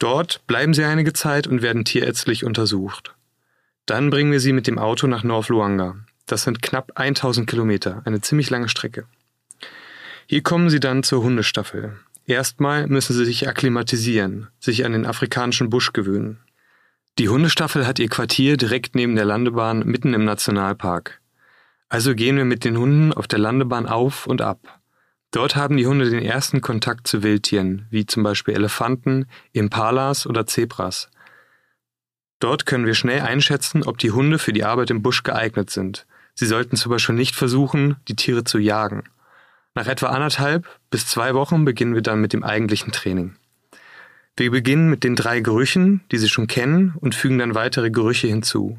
Dort 0.00 0.44
bleiben 0.48 0.74
sie 0.74 0.82
einige 0.82 1.12
Zeit 1.12 1.46
und 1.46 1.62
werden 1.62 1.84
tierärztlich 1.84 2.44
untersucht. 2.44 3.14
Dann 3.86 4.10
bringen 4.10 4.32
wir 4.32 4.40
sie 4.40 4.52
mit 4.52 4.66
dem 4.66 4.80
Auto 4.80 5.06
nach 5.06 5.22
North 5.22 5.48
Luanga. 5.48 5.94
Das 6.26 6.42
sind 6.42 6.60
knapp 6.60 6.92
1000 6.96 7.48
Kilometer, 7.48 8.02
eine 8.04 8.20
ziemlich 8.20 8.50
lange 8.50 8.68
Strecke. 8.68 9.06
Hier 10.32 10.42
kommen 10.42 10.70
sie 10.70 10.80
dann 10.80 11.02
zur 11.02 11.22
Hundestaffel. 11.22 11.98
Erstmal 12.24 12.86
müssen 12.86 13.12
sie 13.12 13.26
sich 13.26 13.48
akklimatisieren, 13.48 14.48
sich 14.60 14.86
an 14.86 14.92
den 14.92 15.04
afrikanischen 15.04 15.68
Busch 15.68 15.92
gewöhnen. 15.92 16.40
Die 17.18 17.28
Hundestaffel 17.28 17.86
hat 17.86 17.98
ihr 17.98 18.08
Quartier 18.08 18.56
direkt 18.56 18.94
neben 18.94 19.14
der 19.14 19.26
Landebahn 19.26 19.80
mitten 19.80 20.14
im 20.14 20.24
Nationalpark. 20.24 21.20
Also 21.90 22.14
gehen 22.14 22.38
wir 22.38 22.46
mit 22.46 22.64
den 22.64 22.78
Hunden 22.78 23.12
auf 23.12 23.28
der 23.28 23.40
Landebahn 23.40 23.84
auf 23.84 24.26
und 24.26 24.40
ab. 24.40 24.80
Dort 25.32 25.54
haben 25.54 25.76
die 25.76 25.86
Hunde 25.86 26.08
den 26.08 26.24
ersten 26.24 26.62
Kontakt 26.62 27.06
zu 27.06 27.22
Wildtieren, 27.22 27.86
wie 27.90 28.06
zum 28.06 28.22
Beispiel 28.22 28.54
Elefanten, 28.54 29.26
Impalas 29.52 30.26
oder 30.26 30.46
Zebras. 30.46 31.10
Dort 32.38 32.64
können 32.64 32.86
wir 32.86 32.94
schnell 32.94 33.20
einschätzen, 33.20 33.82
ob 33.82 33.98
die 33.98 34.12
Hunde 34.12 34.38
für 34.38 34.54
die 34.54 34.64
Arbeit 34.64 34.88
im 34.88 35.02
Busch 35.02 35.24
geeignet 35.24 35.68
sind. 35.68 36.06
Sie 36.32 36.46
sollten 36.46 36.76
zum 36.76 36.88
Beispiel 36.88 37.16
nicht 37.16 37.34
versuchen, 37.34 37.96
die 38.08 38.16
Tiere 38.16 38.44
zu 38.44 38.56
jagen. 38.56 39.04
Nach 39.74 39.86
etwa 39.86 40.08
anderthalb 40.08 40.66
bis 40.90 41.06
zwei 41.06 41.34
Wochen 41.34 41.64
beginnen 41.64 41.94
wir 41.94 42.02
dann 42.02 42.20
mit 42.20 42.32
dem 42.32 42.44
eigentlichen 42.44 42.92
Training. 42.92 43.36
Wir 44.36 44.50
beginnen 44.50 44.88
mit 44.88 45.04
den 45.04 45.16
drei 45.16 45.40
Gerüchen, 45.40 46.02
die 46.10 46.18
Sie 46.18 46.28
schon 46.28 46.46
kennen, 46.46 46.94
und 47.00 47.14
fügen 47.14 47.38
dann 47.38 47.54
weitere 47.54 47.90
Gerüche 47.90 48.28
hinzu. 48.28 48.78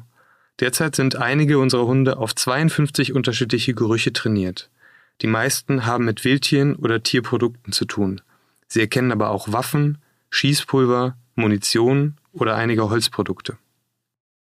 Derzeit 0.60 0.94
sind 0.96 1.16
einige 1.16 1.58
unserer 1.58 1.86
Hunde 1.86 2.18
auf 2.18 2.34
52 2.34 3.12
unterschiedliche 3.12 3.74
Gerüche 3.74 4.12
trainiert. 4.12 4.70
Die 5.20 5.26
meisten 5.26 5.86
haben 5.86 6.04
mit 6.04 6.24
Wildtieren 6.24 6.76
oder 6.76 7.02
Tierprodukten 7.02 7.72
zu 7.72 7.84
tun. 7.84 8.20
Sie 8.66 8.80
erkennen 8.80 9.12
aber 9.12 9.30
auch 9.30 9.52
Waffen, 9.52 9.98
Schießpulver, 10.30 11.16
Munition 11.36 12.16
oder 12.32 12.56
einige 12.56 12.90
Holzprodukte. 12.90 13.56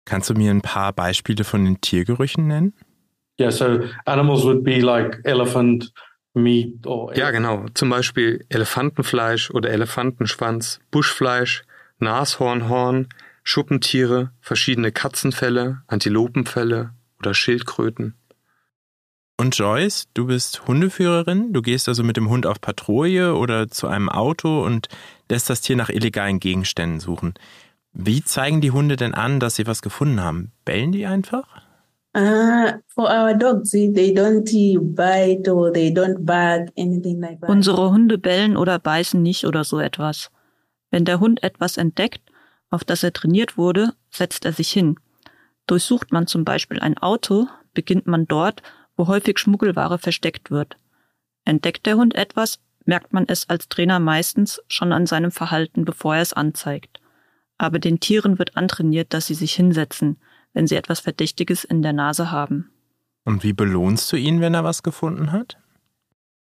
Kannst 0.05 0.31
du 0.31 0.35
mir 0.35 0.51
ein 0.51 0.63
paar 0.63 0.93
Beispiele 0.93 1.45
von 1.45 1.65
den 1.65 1.81
Tiergerüchen 1.81 2.47
nennen? 2.47 2.75
Yeah, 3.41 3.51
so 3.51 3.81
animals 4.05 4.43
would 4.43 4.65
be 4.65 4.81
like 4.81 5.21
elephant, 5.25 5.93
ja, 7.15 7.31
genau. 7.31 7.67
Zum 7.75 7.91
Beispiel 7.91 8.45
Elefantenfleisch 8.49 9.51
oder 9.51 9.71
Elefantenschwanz, 9.71 10.81
Buschfleisch, 10.91 11.65
Nashornhorn, 11.99 13.09
Schuppentiere, 13.43 14.33
verschiedene 14.41 14.93
Katzenfälle, 14.93 15.83
Antilopenfälle 15.87 16.91
oder 17.19 17.35
Schildkröten. 17.35 18.15
Und 19.41 19.57
Joyce, 19.57 20.09
du 20.15 20.27
bist 20.27 20.67
Hundeführerin, 20.67 21.53
du 21.53 21.63
gehst 21.63 21.89
also 21.89 22.03
mit 22.03 22.17
dem 22.17 22.29
Hund 22.29 22.45
auf 22.45 22.61
Patrouille 22.61 23.37
oder 23.37 23.69
zu 23.69 23.87
einem 23.87 24.09
Auto 24.09 24.65
und 24.65 24.89
lässt 25.31 25.49
das 25.49 25.61
Tier 25.61 25.77
nach 25.77 25.91
illegalen 25.91 26.41
Gegenständen 26.41 26.99
suchen. 26.99 27.35
Wie 27.93 28.23
zeigen 28.23 28.61
die 28.61 28.73
Hunde 28.73 28.97
denn 28.97 29.15
an, 29.15 29.39
dass 29.39 29.57
sie 29.57 29.67
was 29.67 29.81
gefunden 29.81 30.21
haben? 30.21 30.53
Bellen 30.65 30.93
die 30.93 31.07
einfach? 31.07 31.47
Uh, 32.15 32.79
for 32.89 33.11
our 33.11 33.35
dogs, 33.35 33.71
they 33.73 34.13
don't 34.13 34.45
bite 34.95 35.49
or 35.49 35.71
they 35.71 35.91
don't 35.93 36.25
bark, 36.25 36.71
anything 36.77 37.21
like 37.21 37.41
that. 37.41 37.51
Unsere 37.51 37.91
Hunde 37.91 38.19
bellen 38.19 38.57
oder 38.57 38.79
beißen 38.79 39.23
nicht 39.23 39.45
oder 39.45 39.63
so 39.65 39.79
etwas. 39.79 40.31
Wenn 40.91 41.05
der 41.05 41.21
Hund 41.21 41.43
etwas 41.43 41.77
entdeckt, 41.77 42.23
auf 42.71 42.85
das 42.85 43.03
er 43.03 43.13
trainiert 43.13 43.57
wurde, 43.57 43.93
setzt 44.11 44.45
er 44.45 44.53
sich 44.53 44.71
hin. 44.71 44.97
Durchsucht 45.67 46.13
man 46.13 46.27
zum 46.27 46.45
Beispiel 46.45 46.81
ein 46.81 46.97
Auto, 46.97 47.47
beginnt 47.75 48.07
man 48.07 48.27
dort, 48.27 48.63
wo 48.97 49.07
häufig 49.07 49.39
Schmuggelware 49.39 49.99
versteckt 49.99 50.51
wird. 50.51 50.77
Entdeckt 51.45 51.87
der 51.87 51.97
Hund 51.97 52.15
etwas, 52.15 52.59
merkt 52.85 53.13
man 53.13 53.27
es 53.29 53.49
als 53.51 53.69
Trainer 53.69 54.01
meistens 54.01 54.63
schon 54.67 54.93
an 54.93 55.07
seinem 55.07 55.31
Verhalten, 55.31 55.85
bevor 55.85 56.17
er 56.17 56.23
es 56.23 56.33
anzeigt. 56.33 57.01
Aber 57.59 57.79
den 57.79 58.01
Tieren 58.01 58.39
wird 58.39 58.57
antrainiert, 58.57 59.13
dass 59.13 59.27
sie 59.27 59.35
sich 59.35 59.53
hinsetzen, 59.53 60.19
wenn 60.59 60.67
sie 60.67 60.75
etwas 60.75 60.99
Verdächtiges 60.99 61.63
in 61.63 61.83
der 61.83 61.93
Nase 61.93 62.33
haben. 62.33 62.73
Und 63.25 63.45
wie 63.45 63.53
belohnst 63.53 64.11
du 64.11 64.17
ihn, 64.17 64.41
wenn 64.41 64.55
er 64.55 64.65
was 64.65 64.83
gefunden 64.83 65.31
hat? 65.31 65.57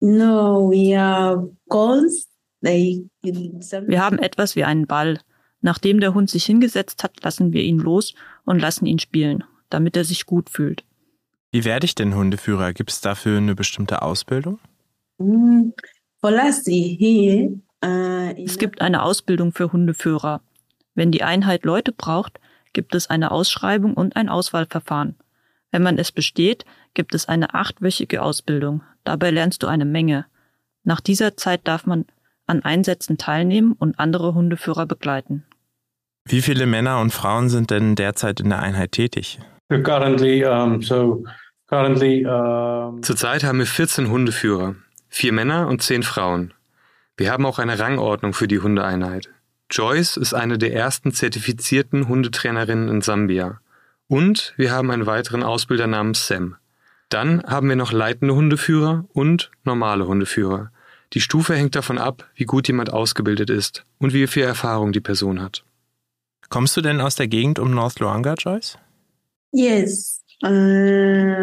No, 0.01 0.69
we 0.69 0.99
have 0.99 1.55
calls. 1.69 2.27
They, 2.61 3.07
Wir 3.23 4.03
haben 4.03 4.19
etwas 4.19 4.57
wie 4.57 4.65
einen 4.65 4.85
Ball. 4.85 5.21
Nachdem 5.61 6.01
der 6.01 6.13
Hund 6.13 6.29
sich 6.29 6.43
hingesetzt 6.45 7.05
hat, 7.05 7.23
lassen 7.23 7.53
wir 7.53 7.63
ihn 7.63 7.77
los 7.77 8.13
und 8.43 8.59
lassen 8.59 8.85
ihn 8.85 8.99
spielen, 8.99 9.45
damit 9.69 9.95
er 9.95 10.03
sich 10.03 10.25
gut 10.25 10.49
fühlt. 10.49 10.83
Wie 11.51 11.63
werde 11.63 11.85
ich 11.85 11.95
denn 11.95 12.13
Hundeführer? 12.13 12.73
Gibt 12.73 12.91
es 12.91 12.99
dafür 12.99 13.37
eine 13.37 13.55
bestimmte 13.55 14.01
Ausbildung? 14.01 14.59
Mm, 15.19 15.69
uh, 16.21 16.29
Es 18.45 18.57
gibt 18.57 18.81
eine 18.81 19.03
Ausbildung 19.03 19.53
für 19.53 19.71
Hundeführer. 19.71 20.41
Wenn 20.95 21.11
die 21.13 21.23
Einheit 21.23 21.63
Leute 21.63 21.93
braucht, 21.93 22.41
gibt 22.73 22.95
es 22.95 23.09
eine 23.09 23.31
Ausschreibung 23.31 23.93
und 23.93 24.15
ein 24.15 24.29
Auswahlverfahren. 24.29 25.15
Wenn 25.71 25.83
man 25.83 25.97
es 25.97 26.11
besteht, 26.11 26.65
gibt 26.93 27.15
es 27.15 27.27
eine 27.27 27.53
achtwöchige 27.53 28.21
Ausbildung. 28.21 28.83
Dabei 29.03 29.31
lernst 29.31 29.63
du 29.63 29.67
eine 29.67 29.85
Menge. 29.85 30.25
Nach 30.83 30.99
dieser 30.99 31.37
Zeit 31.37 31.61
darf 31.67 31.85
man 31.85 32.05
an 32.47 32.63
Einsätzen 32.63 33.17
teilnehmen 33.17 33.73
und 33.73 33.99
andere 33.99 34.33
Hundeführer 34.33 34.85
begleiten. 34.85 35.45
Wie 36.25 36.41
viele 36.41 36.65
Männer 36.65 36.99
und 36.99 37.11
Frauen 37.11 37.49
sind 37.49 37.71
denn 37.71 37.95
derzeit 37.95 38.39
in 38.39 38.49
der 38.49 38.59
Einheit 38.59 38.91
tätig? 38.91 39.39
Zurzeit 43.01 43.43
haben 43.43 43.59
wir 43.59 43.65
14 43.65 44.09
Hundeführer, 44.09 44.75
vier 45.07 45.31
Männer 45.31 45.67
und 45.67 45.81
zehn 45.81 46.03
Frauen. 46.03 46.53
Wir 47.15 47.31
haben 47.31 47.45
auch 47.45 47.59
eine 47.59 47.79
Rangordnung 47.79 48.33
für 48.33 48.47
die 48.47 48.59
Hundeeinheit. 48.59 49.29
Joyce 49.71 50.17
ist 50.17 50.33
eine 50.33 50.57
der 50.57 50.73
ersten 50.73 51.13
zertifizierten 51.13 52.07
Hundetrainerinnen 52.07 52.89
in 52.89 53.01
Sambia. 53.01 53.61
Und 54.07 54.53
wir 54.57 54.71
haben 54.71 54.91
einen 54.91 55.05
weiteren 55.05 55.41
Ausbilder 55.41 55.87
namens 55.87 56.27
Sam. 56.27 56.57
Dann 57.09 57.43
haben 57.43 57.69
wir 57.69 57.75
noch 57.75 57.91
leitende 57.91 58.35
Hundeführer 58.35 59.05
und 59.13 59.51
normale 59.63 60.07
Hundeführer. 60.07 60.71
Die 61.13 61.21
Stufe 61.21 61.55
hängt 61.55 61.75
davon 61.75 61.97
ab, 61.97 62.29
wie 62.35 62.45
gut 62.45 62.67
jemand 62.67 62.91
ausgebildet 62.91 63.49
ist 63.49 63.85
und 63.99 64.13
wie 64.13 64.27
viel 64.27 64.43
Erfahrung 64.43 64.91
die 64.91 65.01
Person 65.01 65.41
hat. 65.41 65.63
Kommst 66.49 66.75
du 66.75 66.81
denn 66.81 67.01
aus 67.01 67.15
der 67.15 67.27
Gegend 67.27 67.59
um 67.59 67.71
North 67.71 67.99
Luanga, 67.99 68.35
Joyce? 68.37 68.77
Yes. 69.51 70.21
Uh, 70.43 70.49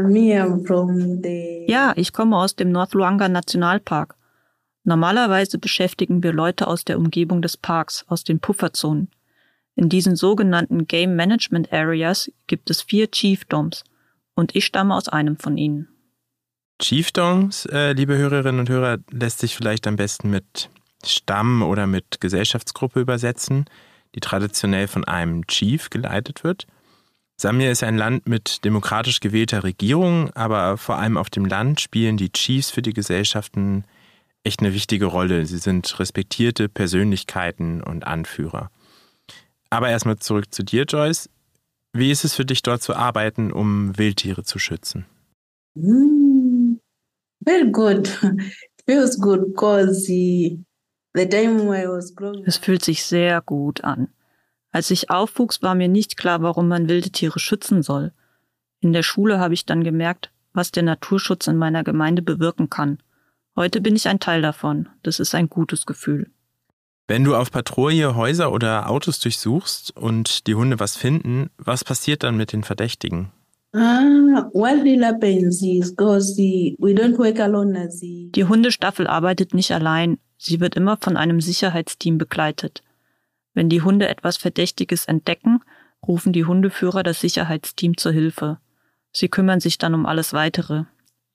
me, 0.09 0.35
I'm 0.35 0.67
from 0.67 1.23
the. 1.23 1.67
Ja, 1.69 1.93
ich 1.97 2.13
komme 2.13 2.37
aus 2.37 2.57
dem 2.57 2.73
North 2.73 2.95
Luanga 2.95 3.29
Nationalpark. 3.29 4.18
Normalerweise 4.89 5.59
beschäftigen 5.59 6.23
wir 6.23 6.33
Leute 6.33 6.67
aus 6.67 6.83
der 6.83 6.97
Umgebung 6.97 7.43
des 7.43 7.59
Parks, 7.59 8.07
aus 8.09 8.25
den 8.25 8.41
Pufferzonen. 8.41 9.11
In 9.77 9.91
diesen 9.91 10.17
sogenannten 10.17 10.87
Game 10.87 11.15
Management 11.15 11.71
Areas 11.75 12.33
gibt 12.47 12.71
es 12.71 12.81
vier 12.81 13.11
Chiefdoms 13.11 13.85
und 14.35 14.57
ich 14.57 14.65
stamme 14.65 14.95
aus 14.95 15.09
einem 15.09 15.37
von 15.37 15.59
ihnen. 15.59 15.89
Chiefdoms, 16.81 17.67
äh, 17.67 17.93
liebe 17.93 18.17
Hörerinnen 18.17 18.61
und 18.61 18.71
Hörer, 18.71 18.97
lässt 19.11 19.41
sich 19.41 19.55
vielleicht 19.55 19.87
am 19.87 19.97
besten 19.97 20.31
mit 20.31 20.71
Stamm 21.05 21.63
oder 21.63 21.87
mit 21.87 22.23
Gesellschaftsgruppe 22.23 22.99
übersetzen, 22.99 23.67
die 24.15 24.21
traditionell 24.21 24.89
von 24.89 25.05
einem 25.05 25.47
Chief 25.49 25.91
geleitet 25.91 26.45
wird. 26.45 26.67
Sambia 27.37 27.71
ist 27.71 27.83
ein 27.83 27.99
Land 27.99 28.27
mit 28.27 28.65
demokratisch 28.65 29.21
gewählter 29.21 29.65
Regierung, 29.65 30.31
aber 30.31 30.79
vor 30.79 30.97
allem 30.97 31.19
auf 31.19 31.29
dem 31.29 31.45
Land 31.45 31.83
spielen 31.83 32.17
die 32.17 32.33
Chiefs 32.33 32.71
für 32.71 32.81
die 32.81 32.95
Gesellschaften 32.95 33.85
echt 34.49 34.61
eine 34.61 34.75
wichtige 34.75 35.05
Rolle. 35.07 35.47
Sie 35.47 35.59
sind 35.59 36.01
respektierte 36.01 36.69
Persönlichkeiten 36.69 37.83
und 37.83 38.07
Anführer. 38.07 38.71
Aber 39.71 39.91
erstmal 39.91 40.17
zurück 40.17 40.53
zu 40.53 40.65
dir, 40.65 40.85
Joyce. 40.85 41.29
Wie 41.93 42.11
ist 42.11 42.25
es 42.25 42.35
für 42.35 42.47
dich 42.47 42.63
dort 42.63 42.83
zu 42.83 42.95
arbeiten, 42.95 43.53
um 43.53 43.97
Wildtiere 43.99 44.43
zu 44.43 44.59
schützen? 44.59 45.05
Mm, 45.75 46.79
very 47.45 47.71
good. 47.71 48.09
Feels 48.87 49.21
good 49.21 49.49
because 49.49 50.07
the 50.07 50.59
time 51.15 51.61
I 51.77 51.87
was 51.87 52.15
growing. 52.15 52.45
Es 52.47 52.57
fühlt 52.57 52.83
sich 52.85 53.05
sehr 53.05 53.43
gut 53.43 53.85
an. 53.85 54.09
Als 54.71 54.91
ich 54.91 55.11
aufwuchs, 55.11 55.63
war 55.63 55.75
mir 55.75 55.89
nicht 55.89 56.17
klar, 56.17 56.43
warum 56.43 56.69
man 56.69 56.89
wilde 56.89 57.11
Tiere 57.11 57.39
schützen 57.39 57.83
soll. 57.83 58.13
In 58.81 58.93
der 58.93 59.03
Schule 59.03 59.39
habe 59.39 59.55
ich 59.55 59.67
dann 59.67 59.85
gemerkt, 59.85 60.31
was 60.55 60.71
der 60.73 60.83
Naturschutz 60.85 61.47
in 61.47 61.57
meiner 61.57 61.85
Gemeinde 61.85 62.23
bewirken 62.23 62.71
kann. 62.71 62.99
Heute 63.59 63.81
bin 63.81 63.97
ich 63.97 64.07
ein 64.07 64.21
Teil 64.21 64.41
davon. 64.41 64.89
Das 65.03 65.19
ist 65.19 65.35
ein 65.35 65.49
gutes 65.49 65.85
Gefühl. 65.85 66.31
Wenn 67.09 67.25
du 67.25 67.35
auf 67.35 67.51
Patrouille 67.51 68.15
Häuser 68.15 68.53
oder 68.53 68.89
Autos 68.89 69.19
durchsuchst 69.19 69.97
und 69.97 70.47
die 70.47 70.55
Hunde 70.55 70.79
was 70.79 70.97
finden, 70.97 71.51
was 71.59 71.83
passiert 71.83 72.23
dann 72.23 72.37
mit 72.37 72.53
den 72.53 72.63
Verdächtigen? 72.63 73.33
Ah, 73.73 74.45
Die 78.37 78.45
Hundestaffel 78.45 79.07
arbeitet 79.09 79.55
nicht 79.55 79.73
allein. 79.73 80.19
Sie 80.37 80.61
wird 80.61 80.77
immer 80.77 80.97
von 80.97 81.17
einem 81.17 81.41
Sicherheitsteam 81.41 82.17
begleitet. 82.17 82.85
Wenn 83.55 83.69
die 83.69 83.83
Hunde 83.83 84.07
etwas 84.07 84.37
Verdächtiges 84.37 85.07
entdecken, 85.07 85.65
rufen 86.07 86.33
die 86.33 86.45
Hundeführer 86.45 87.03
das 87.03 87.21
Sicherheitsteam 87.21 87.97
zur 87.97 88.13
Hilfe. 88.13 88.59
Sie 89.11 89.29
kümmern 89.29 89.59
sich 89.59 89.79
dann 89.79 89.95
um 89.95 90.07
alles 90.07 90.33
weitere. 90.33 90.85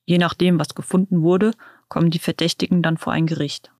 Je 0.06 0.16
nachdem, 0.16 0.58
was 0.58 0.74
gefunden 0.74 1.20
wurde, 1.20 1.52
kommen 1.88 2.10
die 2.10 2.18
Verdächtigen 2.18 2.82
dann 2.82 2.96
vor 2.96 3.12
ein 3.12 3.26
Gericht. 3.26 3.70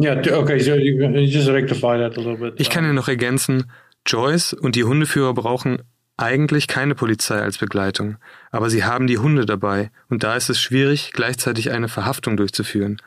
yeah, 0.00 0.14
t- 0.16 0.32
okay, 0.32 0.58
so 0.60 0.74
you, 0.74 1.00
you 1.02 1.26
just 1.26 1.48
rectify 1.48 1.98
that 1.98 2.16
a 2.16 2.20
little 2.20 2.36
bit. 2.36 2.54
Ich 2.60 2.70
kann 2.70 2.84
ja 2.84 2.92
noch 2.92 3.08
ergänzen, 3.08 3.70
Joyce 4.06 4.52
und 4.52 4.76
die 4.76 4.84
Hundeführer 4.84 5.34
brauchen 5.34 5.82
eigentlich 6.16 6.66
keine 6.66 6.94
Polizei 6.94 7.40
als 7.40 7.58
Begleitung, 7.58 8.16
aber 8.50 8.70
sie 8.70 8.84
haben 8.84 9.06
die 9.06 9.18
Hunde 9.18 9.46
dabei 9.46 9.90
und 10.08 10.24
da 10.24 10.34
ist 10.36 10.50
es 10.50 10.60
schwierig, 10.60 11.12
gleichzeitig 11.12 11.70
eine 11.70 11.88
Verhaftung 11.88 12.36
durchzuführen. 12.36 13.00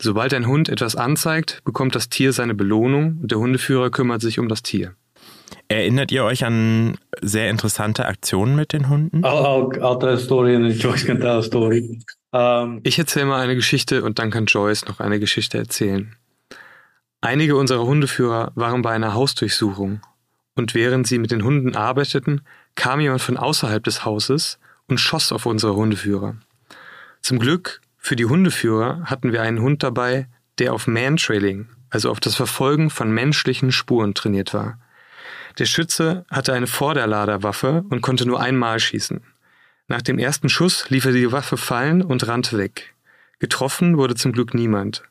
Sobald 0.00 0.32
ein 0.34 0.46
Hund 0.46 0.68
etwas 0.68 0.96
anzeigt, 0.96 1.60
bekommt 1.64 1.94
das 1.94 2.08
Tier 2.08 2.32
seine 2.32 2.54
Belohnung 2.54 3.18
und 3.22 3.30
der 3.30 3.38
Hundeführer 3.38 3.90
kümmert 3.90 4.20
sich 4.20 4.38
um 4.38 4.48
das 4.48 4.62
Tier. 4.62 4.94
Erinnert 5.68 6.10
ihr 6.12 6.24
euch 6.24 6.44
an 6.44 6.96
sehr 7.20 7.50
interessante 7.50 8.06
Aktionen 8.06 8.56
mit 8.56 8.72
den 8.72 8.88
Hunden? 8.88 9.24
I'll, 9.24 9.70
I'll, 9.70 9.80
I'll 9.80 9.98
tell 9.98 10.10
a 10.10 10.18
story 10.18 10.54
and 10.56 10.68
then 10.68 10.78
Joyce 10.78 11.04
can 11.04 11.20
tell 11.20 11.38
a 11.38 11.42
story. 11.42 12.00
Um, 12.32 12.80
Ich 12.82 12.98
erzähle 12.98 13.26
mal 13.26 13.42
eine 13.42 13.54
Geschichte 13.54 14.02
und 14.02 14.18
dann 14.18 14.30
kann 14.30 14.46
Joyce 14.46 14.86
noch 14.86 15.00
eine 15.00 15.20
Geschichte 15.20 15.58
erzählen. 15.58 16.16
Einige 17.20 17.56
unserer 17.56 17.84
Hundeführer 17.84 18.52
waren 18.54 18.80
bei 18.80 18.90
einer 18.90 19.12
Hausdurchsuchung 19.12 20.00
und 20.54 20.74
während 20.74 21.06
sie 21.06 21.18
mit 21.18 21.30
den 21.30 21.44
Hunden 21.44 21.76
arbeiteten, 21.76 22.40
kam 22.74 23.00
jemand 23.00 23.20
von 23.20 23.36
außerhalb 23.36 23.84
des 23.84 24.06
Hauses 24.06 24.58
und 24.88 24.98
schoss 24.98 25.30
auf 25.30 25.44
unsere 25.44 25.76
Hundeführer. 25.76 26.36
Zum 27.20 27.38
Glück 27.38 27.82
für 27.98 28.16
die 28.16 28.24
Hundeführer 28.24 29.02
hatten 29.04 29.32
wir 29.32 29.42
einen 29.42 29.60
Hund 29.60 29.82
dabei, 29.82 30.26
der 30.58 30.72
auf 30.72 30.86
Mantrailing, 30.86 31.68
also 31.90 32.10
auf 32.10 32.18
das 32.18 32.34
Verfolgen 32.34 32.88
von 32.88 33.12
menschlichen 33.12 33.72
Spuren 33.72 34.14
trainiert 34.14 34.54
war. 34.54 34.78
Der 35.58 35.66
Schütze 35.66 36.24
hatte 36.30 36.54
eine 36.54 36.66
Vorderladerwaffe 36.66 37.84
und 37.90 38.00
konnte 38.00 38.26
nur 38.26 38.40
einmal 38.40 38.80
schießen. 38.80 39.20
Nach 39.88 40.02
dem 40.02 40.18
ersten 40.18 40.48
Schuss 40.48 40.88
ließ 40.90 41.06
er 41.06 41.12
die 41.12 41.32
Waffe 41.32 41.56
fallen 41.56 42.02
und 42.02 42.26
rannte 42.26 42.58
weg. 42.58 42.94
Getroffen 43.38 43.96
wurde 43.98 44.14
zum 44.14 44.32
Glück 44.32 44.54
niemand. 44.54 45.02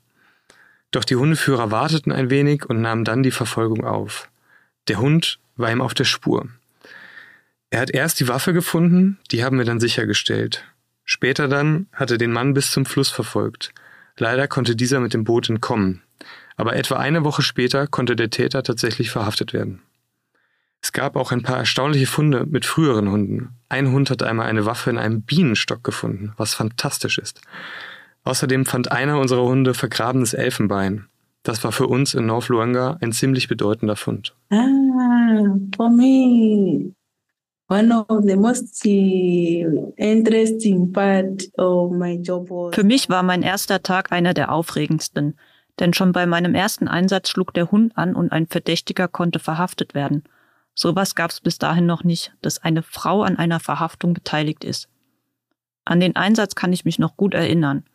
Doch 0.92 1.04
die 1.04 1.16
Hundeführer 1.16 1.72
warteten 1.72 2.12
ein 2.12 2.30
wenig 2.30 2.66
und 2.70 2.82
nahmen 2.82 3.06
dann 3.06 3.24
die 3.24 3.32
Verfolgung 3.32 3.84
auf. 3.84 4.30
Der 4.88 5.00
Hund 5.00 5.40
war 5.56 5.72
ihm 5.72 5.82
auf 5.82 5.94
der 5.94 6.06
Spur. 6.06 6.48
Er 7.70 7.80
hat 7.80 7.92
erst 7.92 8.20
die 8.20 8.28
Waffe 8.28 8.54
gefunden, 8.54 9.18
die 9.32 9.44
haben 9.44 9.58
wir 9.58 9.66
dann 9.66 9.80
sichergestellt. 9.80 10.66
Später 11.06 11.48
dann 11.48 11.88
hat 11.94 12.12
er 12.12 12.18
den 12.18 12.32
Mann 12.32 12.54
bis 12.54 12.72
zum 12.72 12.86
Fluss 12.86 13.10
verfolgt. 13.10 13.74
Leider 14.18 14.48
konnte 14.48 14.76
dieser 14.76 15.00
mit 15.00 15.14
dem 15.14 15.24
Boot 15.24 15.50
entkommen. 15.50 16.02
Aber 16.58 16.76
etwa 16.76 16.98
eine 16.98 17.24
Woche 17.24 17.42
später 17.42 17.88
konnte 17.88 18.16
der 18.16 18.30
Täter 18.30 18.62
tatsächlich 18.64 19.10
verhaftet 19.10 19.54
werden. 19.54 19.82
Es 20.82 20.92
gab 20.92 21.16
auch 21.16 21.32
ein 21.32 21.44
paar 21.44 21.58
erstaunliche 21.58 22.08
Funde 22.08 22.46
mit 22.46 22.66
früheren 22.66 23.12
Hunden. 23.12 23.50
Ein 23.70 23.92
Hund 23.92 24.10
hat 24.10 24.24
einmal 24.24 24.48
eine 24.48 24.66
Waffe 24.66 24.90
in 24.90 24.98
einem 24.98 25.22
Bienenstock 25.22 25.84
gefunden, 25.84 26.34
was 26.38 26.56
fantastisch 26.56 27.20
ist. 27.20 27.42
Außerdem 28.24 28.66
fand 28.66 28.92
einer 28.92 29.20
unserer 29.20 29.44
Hunde 29.44 29.74
vergrabenes 29.74 30.34
Elfenbein. 30.34 31.06
Das 31.44 31.64
war 31.64 31.72
für 31.72 31.88
uns 31.88 32.14
in 32.14 32.26
North 32.26 32.50
Luanga 32.50 32.98
ein 33.02 33.12
ziemlich 33.12 33.48
bedeutender 33.48 33.96
Fund. 33.96 34.36
Ah, 34.50 34.58
for 35.76 35.90
me, 35.90 36.94
one 37.68 38.06
of 38.08 38.24
the 38.28 38.36
most 38.36 38.86
interesting 38.86 40.92
part 40.92 41.50
of 41.58 41.92
my 41.92 42.16
job 42.16 42.50
was. 42.50 42.76
Für 42.76 42.84
mich 42.84 43.10
war 43.10 43.24
mein 43.24 43.42
erster 43.42 43.82
Tag 43.82 44.12
einer 44.12 44.36
der 44.36 44.52
aufregendsten, 44.52 45.36
denn 45.80 45.94
schon 45.94 46.12
bei 46.12 46.28
meinem 46.28 46.54
ersten 46.54 46.88
Einsatz 46.88 47.30
schlug 47.30 47.54
der 47.54 47.72
Hund 47.72 47.98
an 47.98 48.16
und 48.16 48.32
ein 48.32 48.48
Verdächtiger 48.48 49.08
konnte 49.08 49.40
verhaftet 49.40 49.96
werden. 49.96 50.24
Sowas 50.74 51.16
gab 51.16 51.32
es 51.32 51.42
bis 51.42 51.58
dahin 51.58 51.86
noch 51.86 52.04
nicht, 52.04 52.34
dass 52.42 52.60
eine 52.60 52.84
Frau 52.84 53.24
an 53.24 53.38
einer 53.38 53.60
Verhaftung 53.60 54.14
beteiligt 54.14 54.64
ist. 54.64 54.88
An 55.86 56.00
den 56.00 56.16
Einsatz 56.16 56.56
kann 56.56 56.74
ich 56.74 56.86
mich 56.86 57.00
noch 57.00 57.18
gut 57.18 57.34
erinnern. 57.34 57.86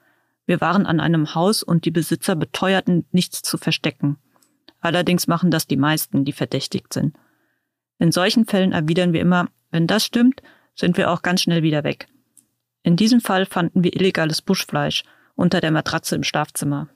Wir 0.46 0.60
waren 0.60 0.86
an 0.86 1.00
einem 1.00 1.34
Haus 1.34 1.62
und 1.62 1.84
die 1.84 1.90
Besitzer 1.90 2.36
beteuerten, 2.36 3.06
nichts 3.10 3.42
zu 3.42 3.58
verstecken. 3.58 4.18
Allerdings 4.80 5.26
machen 5.26 5.50
das 5.50 5.66
die 5.66 5.76
meisten, 5.76 6.24
die 6.24 6.32
verdächtigt 6.32 6.92
sind. 6.92 7.16
In 7.98 8.12
solchen 8.12 8.44
Fällen 8.44 8.72
erwidern 8.72 9.12
wir 9.12 9.20
immer, 9.20 9.48
wenn 9.70 9.86
das 9.86 10.04
stimmt, 10.04 10.42
sind 10.74 10.96
wir 10.96 11.10
auch 11.10 11.22
ganz 11.22 11.42
schnell 11.42 11.62
wieder 11.62 11.82
weg. 11.82 12.06
In 12.82 12.96
diesem 12.96 13.20
Fall 13.20 13.46
fanden 13.46 13.82
wir 13.82 13.96
illegales 13.96 14.42
Buschfleisch 14.42 15.02
unter 15.34 15.60
der 15.60 15.70
Matratze 15.70 16.14
im 16.14 16.22
Schlafzimmer. 16.22 16.88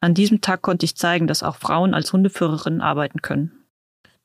An 0.00 0.14
diesem 0.14 0.42
Tag 0.42 0.62
konnte 0.62 0.84
ich 0.84 0.96
zeigen, 0.96 1.26
dass 1.26 1.42
auch 1.42 1.56
Frauen 1.56 1.94
als 1.94 2.12
Hundeführerinnen 2.12 2.82
arbeiten 2.82 3.22
können. 3.22 3.63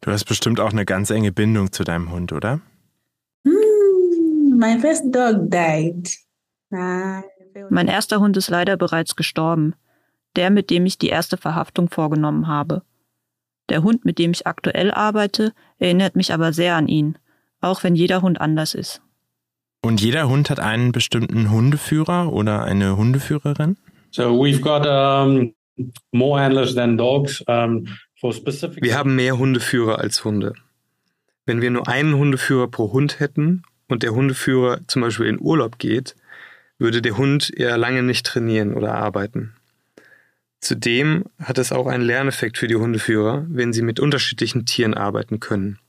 Du 0.01 0.11
hast 0.11 0.25
bestimmt 0.25 0.59
auch 0.59 0.71
eine 0.71 0.85
ganz 0.85 1.09
enge 1.09 1.31
Bindung 1.31 1.71
zu 1.71 1.83
deinem 1.83 2.11
Hund, 2.11 2.31
oder? 2.31 2.61
Hmm, 3.43 4.57
my 4.57 4.79
first 4.79 5.03
dog 5.13 5.49
died. 5.49 6.15
Mein 6.69 7.87
erster 7.87 8.19
Hund 8.19 8.37
ist 8.37 8.49
leider 8.49 8.77
bereits 8.77 9.15
gestorben. 9.15 9.75
Der, 10.35 10.51
mit 10.51 10.69
dem 10.69 10.85
ich 10.85 10.99
die 10.99 11.09
erste 11.09 11.37
Verhaftung 11.37 11.89
vorgenommen 11.89 12.47
habe. 12.47 12.83
Der 13.69 13.83
Hund, 13.83 14.05
mit 14.05 14.19
dem 14.19 14.31
ich 14.31 14.47
aktuell 14.47 14.91
arbeite, 14.91 15.53
erinnert 15.79 16.15
mich 16.15 16.33
aber 16.33 16.53
sehr 16.53 16.75
an 16.75 16.87
ihn, 16.87 17.17
auch 17.61 17.83
wenn 17.83 17.95
jeder 17.95 18.21
Hund 18.21 18.39
anders 18.39 18.75
ist. 18.75 19.01
Und 19.81 20.01
jeder 20.01 20.29
Hund 20.29 20.49
hat 20.49 20.59
einen 20.59 20.91
bestimmten 20.91 21.49
Hundeführer 21.49 22.31
oder 22.31 22.63
eine 22.63 22.95
Hundeführerin? 22.95 23.77
So 24.11 24.31
we've 24.31 24.61
got 24.61 24.85
um, 24.85 25.53
more 26.11 26.39
handlers 26.39 26.75
than 26.75 26.97
dogs. 26.97 27.41
Um. 27.47 27.85
Wir 28.21 28.97
haben 28.97 29.15
mehr 29.15 29.37
Hundeführer 29.37 29.99
als 29.99 30.25
Hunde. 30.25 30.53
Wenn 31.45 31.61
wir 31.61 31.71
nur 31.71 31.87
einen 31.87 32.15
Hundeführer 32.15 32.67
pro 32.67 32.91
Hund 32.91 33.19
hätten 33.19 33.63
und 33.87 34.03
der 34.03 34.11
Hundeführer 34.11 34.81
zum 34.87 35.01
Beispiel 35.01 35.27
in 35.27 35.39
Urlaub 35.39 35.79
geht, 35.79 36.15
würde 36.77 37.01
der 37.01 37.17
Hund 37.17 37.51
eher 37.55 37.77
lange 37.77 38.03
nicht 38.03 38.25
trainieren 38.25 38.73
oder 38.73 38.95
arbeiten. 38.95 39.55
Zudem 40.59 41.25
hat 41.41 41.57
es 41.57 41.71
auch 41.71 41.87
einen 41.87 42.03
Lerneffekt 42.03 42.57
für 42.57 42.67
die 42.67 42.75
Hundeführer, 42.75 43.45
wenn 43.49 43.71
sie 43.71 43.81
mit 43.81 43.99
unterschiedlichen 43.99 44.65
Tieren 44.65 44.93
arbeiten 44.93 45.39
können. 45.39 45.79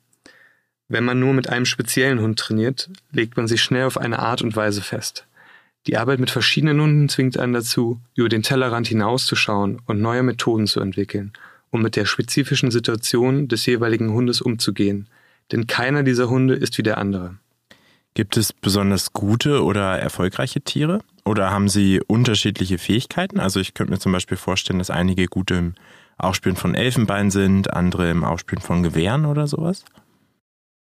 Wenn 0.89 1.05
man 1.05 1.19
nur 1.19 1.33
mit 1.33 1.49
einem 1.49 1.67
speziellen 1.67 2.21
Hund 2.21 2.39
trainiert, 2.39 2.91
legt 3.11 3.37
man 3.37 3.49
sich 3.49 3.63
schnell 3.63 3.87
auf 3.87 3.99
eine 3.99 4.21
Art 4.21 4.43
und 4.43 4.55
Weise 4.55 4.83
fest. 4.83 5.27
Die 5.87 5.97
Arbeit 5.97 6.21
mit 6.21 6.31
verschiedenen 6.31 6.81
Hunden 6.81 7.09
zwingt 7.09 7.39
einen 7.39 7.55
dazu, 7.55 8.01
über 8.15 8.29
den 8.29 8.43
Tellerrand 8.43 8.87
hinauszuschauen 8.87 9.81
und 9.87 10.01
neue 10.01 10.23
Methoden 10.23 10.67
zu 10.67 10.81
entwickeln, 10.81 11.33
um 11.71 11.83
mit 11.83 11.97
der 11.97 12.05
spezifischen 12.05 12.71
Situation 12.71 13.49
des 13.49 13.67
jeweiligen 13.67 14.13
Hundes 14.13 14.41
umzugehen. 14.41 15.09
Denn 15.53 15.67
keiner 15.67 16.03
dieser 16.03 16.29
Hunde 16.29 16.55
ist 16.55 16.79
wie 16.79 16.83
der 16.83 16.99
andere. 16.99 17.37
Gibt 18.15 18.37
es 18.37 18.53
besonders 18.53 19.13
gute 19.13 19.63
oder 19.63 19.99
erfolgreiche 19.99 20.61
Tiere? 20.61 21.01
Oder 21.25 21.51
haben 21.51 21.69
sie 21.69 22.01
unterschiedliche 22.07 22.79
Fähigkeiten? 22.79 23.39
Also 23.39 23.61
ich 23.61 23.75
könnte 23.75 23.93
mir 23.93 23.99
zum 23.99 24.13
Beispiel 24.13 24.37
vorstellen, 24.37 24.79
dass 24.81 24.91
einige 24.91 25.27
gut 25.27 25.51
im 25.53 25.75
Aufspielen 26.19 26.57
von 26.57 26.75
Elfenbein 26.75 27.31
sind, 27.31 27.73
andere 27.73 28.11
im 28.11 28.25
Aufspielen 28.25 28.63
von 28.63 28.83
Gewehren 28.83 29.27
oder 29.27 29.47
sowas. 29.47 29.85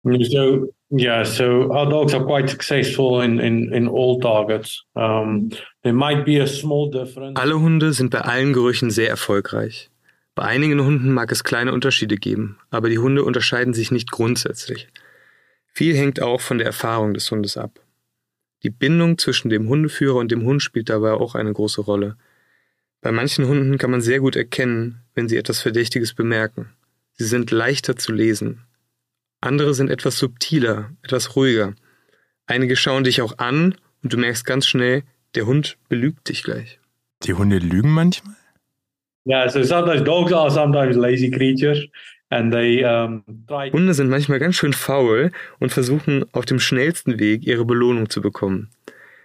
So 0.02 0.68
yeah, 0.90 1.24
so 1.24 1.70
our 1.70 1.88
dogs 1.88 2.14
are 2.14 2.24
quite 2.24 2.48
successful 2.48 3.22
in 3.22 3.38
in, 3.38 3.70
in 3.72 3.86
all 3.86 4.18
targets. 4.18 4.84
Um, 4.94 5.50
there 5.82 5.92
might 5.92 6.24
be 6.24 6.40
a 6.40 6.46
small 6.46 6.90
difference. 6.90 7.38
Alle 7.38 7.60
Hunde 7.60 7.92
sind 7.92 8.10
bei 8.10 8.22
allen 8.22 8.54
Gerüchen 8.54 8.90
sehr 8.90 9.10
erfolgreich. 9.10 9.90
Bei 10.34 10.44
einigen 10.44 10.80
Hunden 10.80 11.12
mag 11.12 11.32
es 11.32 11.44
kleine 11.44 11.72
Unterschiede 11.72 12.16
geben, 12.16 12.58
aber 12.70 12.88
die 12.88 12.98
Hunde 12.98 13.24
unterscheiden 13.24 13.74
sich 13.74 13.90
nicht 13.90 14.10
grundsätzlich. 14.10 14.88
Viel 15.66 15.96
hängt 15.96 16.22
auch 16.22 16.40
von 16.40 16.58
der 16.58 16.66
Erfahrung 16.66 17.14
des 17.14 17.30
Hundes 17.30 17.56
ab. 17.56 17.80
Die 18.62 18.70
Bindung 18.70 19.18
zwischen 19.18 19.48
dem 19.48 19.68
Hundeführer 19.68 20.16
und 20.16 20.30
dem 20.30 20.42
Hund 20.42 20.62
spielt 20.62 20.90
dabei 20.90 21.12
auch 21.12 21.34
eine 21.34 21.52
große 21.52 21.80
Rolle. 21.80 22.16
Bei 23.00 23.12
manchen 23.12 23.46
Hunden 23.46 23.78
kann 23.78 23.90
man 23.90 24.02
sehr 24.02 24.20
gut 24.20 24.36
erkennen, 24.36 25.00
wenn 25.14 25.28
sie 25.28 25.36
etwas 25.36 25.60
Verdächtiges 25.60 26.14
bemerken. 26.14 26.70
Sie 27.14 27.24
sind 27.24 27.50
leichter 27.50 27.96
zu 27.96 28.12
lesen. 28.12 28.66
Andere 29.40 29.72
sind 29.72 29.90
etwas 29.90 30.18
subtiler, 30.18 30.90
etwas 31.02 31.36
ruhiger. 31.36 31.74
Einige 32.46 32.76
schauen 32.76 33.04
dich 33.04 33.22
auch 33.22 33.38
an 33.38 33.76
und 34.02 34.12
du 34.12 34.18
merkst 34.18 34.44
ganz 34.44 34.66
schnell, 34.66 35.02
der 35.34 35.46
Hund 35.46 35.78
belügt 35.88 36.28
dich 36.28 36.42
gleich. 36.42 36.78
Die 37.22 37.34
Hunde 37.34 37.58
lügen 37.58 37.90
manchmal? 37.90 38.36
Yeah, 39.26 39.48
so 39.48 39.62
sometimes 39.62 40.02
dogs 40.02 40.32
are 40.32 40.50
sometimes 40.50 40.96
lazy 40.96 41.30
creatures. 41.30 41.86
And 42.30 42.52
they, 42.52 42.84
um, 42.84 43.24
try 43.48 43.70
Hunde 43.70 43.92
sind 43.92 44.08
manchmal 44.08 44.38
ganz 44.38 44.56
schön 44.56 44.72
faul 44.72 45.32
und 45.58 45.72
versuchen 45.72 46.24
auf 46.32 46.44
dem 46.44 46.60
schnellsten 46.60 47.18
Weg 47.18 47.44
ihre 47.44 47.64
Belohnung 47.64 48.08
zu 48.08 48.20
bekommen. 48.20 48.70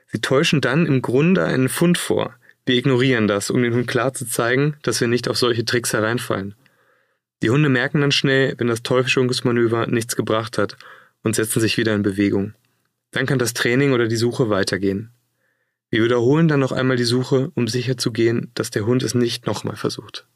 Sie 0.08 0.22
täuschen 0.22 0.60
dann 0.60 0.88
im 0.88 1.02
Grunde 1.02 1.44
einen 1.44 1.70
Fund 1.70 1.98
vor. 1.98 2.34
Wir 2.66 2.76
ignorieren 2.76 3.28
das, 3.28 3.52
um 3.52 3.62
den 3.62 3.76
Hund 3.76 3.88
klar 3.88 4.14
zu 4.14 4.26
zeigen, 4.26 4.76
dass 4.82 5.02
wir 5.02 5.08
nicht 5.08 5.30
auf 5.30 5.38
solche 5.38 5.66
Tricks 5.66 5.94
hereinfallen. 5.94 6.56
Die 7.44 7.52
Hunde 7.52 7.70
merken 7.70 8.02
dann 8.02 8.12
schnell, 8.12 8.56
wenn 8.58 8.68
das 8.68 8.82
Täuschungsmanöver 8.82 9.86
nichts 9.86 10.16
gebracht 10.16 10.58
hat 10.58 10.76
und 11.22 11.36
setzen 11.36 11.60
sich 11.60 11.78
wieder 11.78 11.94
in 11.94 12.02
Bewegung. 12.02 12.54
Dann 13.12 13.28
kann 13.28 13.38
das 13.38 13.54
Training 13.54 13.94
oder 13.94 14.08
die 14.08 14.16
Suche 14.16 14.50
weitergehen. 14.50 15.12
Wir 15.96 16.04
wiederholen 16.04 16.50
dann 16.50 16.60
noch 16.60 16.74
einmal 16.74 16.98
die 16.98 17.06
Suche, 17.06 17.54
um 17.56 17.70
sicherzugehen, 17.70 18.52
dass 18.54 18.70
der 18.70 18.86
Hund 18.86 19.02
es 19.02 19.16
nicht 19.16 19.48
nochmal 19.48 19.78
versucht. 19.78 20.28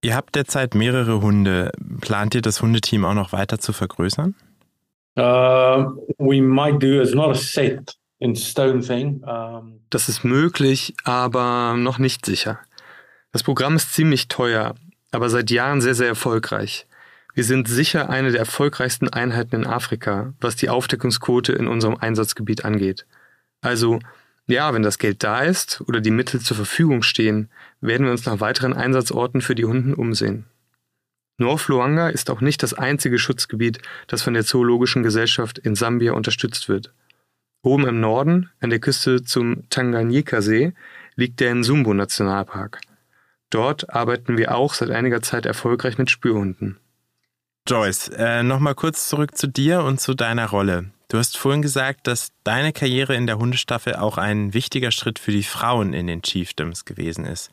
Ihr 0.00 0.16
habt 0.16 0.34
derzeit 0.34 0.74
mehrere 0.74 1.20
Hunde. 1.20 1.72
Plant 2.00 2.34
ihr 2.34 2.40
das 2.40 2.62
Hundeteam 2.62 3.04
auch 3.04 3.12
noch 3.12 3.32
weiter 3.32 3.58
zu 3.58 3.74
vergrößern? 3.74 4.34
uh, 5.18 5.92
we 6.16 6.40
might 6.40 6.82
do. 6.82 7.02
It's 7.02 7.12
not 7.12 7.32
a 7.32 7.34
set 7.34 7.98
in 8.18 8.34
stone 8.34 8.80
thing. 8.80 9.22
Um, 9.24 9.80
Das 9.90 10.08
ist 10.08 10.24
möglich, 10.24 10.94
aber 11.04 11.74
noch 11.76 11.98
nicht 11.98 12.24
sicher. 12.24 12.58
Das 13.30 13.42
Programm 13.42 13.76
ist 13.76 13.92
ziemlich 13.92 14.28
teuer, 14.28 14.74
aber 15.10 15.28
seit 15.28 15.50
Jahren 15.50 15.82
sehr, 15.82 15.94
sehr 15.94 16.08
erfolgreich. 16.08 16.86
Wir 17.34 17.44
sind 17.44 17.68
sicher 17.68 18.08
eine 18.08 18.30
der 18.30 18.40
erfolgreichsten 18.40 19.10
Einheiten 19.10 19.54
in 19.54 19.66
Afrika, 19.66 20.32
was 20.40 20.56
die 20.56 20.70
Aufdeckungsquote 20.70 21.52
in 21.52 21.68
unserem 21.68 21.98
Einsatzgebiet 21.98 22.64
angeht. 22.64 23.04
Also, 23.60 23.98
ja, 24.46 24.74
wenn 24.74 24.82
das 24.82 24.98
Geld 24.98 25.22
da 25.22 25.42
ist 25.42 25.82
oder 25.86 26.00
die 26.00 26.10
Mittel 26.10 26.40
zur 26.40 26.56
Verfügung 26.56 27.02
stehen, 27.02 27.48
werden 27.80 28.04
wir 28.04 28.12
uns 28.12 28.26
nach 28.26 28.40
weiteren 28.40 28.74
Einsatzorten 28.74 29.40
für 29.40 29.54
die 29.54 29.64
Hunden 29.64 29.94
umsehen. 29.94 30.46
North 31.38 31.68
Luanga 31.68 32.08
ist 32.08 32.30
auch 32.30 32.40
nicht 32.40 32.62
das 32.62 32.74
einzige 32.74 33.18
Schutzgebiet, 33.18 33.78
das 34.06 34.22
von 34.22 34.34
der 34.34 34.44
Zoologischen 34.44 35.02
Gesellschaft 35.02 35.58
in 35.58 35.74
Sambia 35.74 36.12
unterstützt 36.12 36.68
wird. 36.68 36.92
Oben 37.62 37.86
im 37.86 38.00
Norden, 38.00 38.50
an 38.60 38.70
der 38.70 38.80
Küste 38.80 39.22
zum 39.22 39.68
Tanganyika-See, 39.70 40.72
liegt 41.14 41.40
der 41.40 41.54
Nsumbu-Nationalpark. 41.54 42.80
Dort 43.50 43.90
arbeiten 43.90 44.36
wir 44.36 44.54
auch 44.54 44.74
seit 44.74 44.90
einiger 44.90 45.22
Zeit 45.22 45.46
erfolgreich 45.46 45.98
mit 45.98 46.10
Spürhunden. 46.10 46.78
Joyce, 47.68 48.08
äh, 48.16 48.42
nochmal 48.42 48.74
kurz 48.74 49.08
zurück 49.08 49.36
zu 49.36 49.46
dir 49.46 49.84
und 49.84 50.00
zu 50.00 50.14
deiner 50.14 50.48
Rolle. 50.48 50.90
Du 51.12 51.18
hast 51.18 51.36
vorhin 51.36 51.60
gesagt, 51.60 52.06
dass 52.06 52.32
deine 52.42 52.72
Karriere 52.72 53.14
in 53.14 53.26
der 53.26 53.36
Hundestaffel 53.36 53.96
auch 53.96 54.16
ein 54.16 54.54
wichtiger 54.54 54.90
Schritt 54.90 55.18
für 55.18 55.30
die 55.30 55.42
Frauen 55.42 55.92
in 55.92 56.06
den 56.06 56.22
Chiefdoms 56.22 56.86
gewesen 56.86 57.26
ist. 57.26 57.50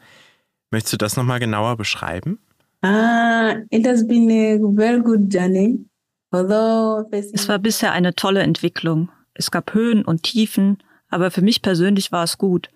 Möchtest 0.71 0.93
du 0.93 0.97
das 0.97 1.17
nochmal 1.17 1.41
genauer 1.41 1.75
beschreiben? 1.75 2.39
Ah, 2.83 3.55
it 3.69 3.85
has 3.85 4.07
been 4.07 4.31
a 4.31 4.57
very 4.77 5.01
good 5.01 5.27
journey. 5.29 5.77
Es 6.31 7.49
war 7.49 7.59
bisher 7.59 7.91
eine 7.91 8.15
tolle 8.15 8.43
Entwicklung. 8.43 9.09
Es 9.33 9.51
gab 9.51 9.73
Höhen 9.73 10.05
und 10.05 10.23
Tiefen, 10.23 10.77
aber 11.09 11.29
für 11.29 11.41
mich 11.41 11.61
persönlich 11.61 12.13
war 12.13 12.23
es 12.23 12.37
gut. 12.37 12.69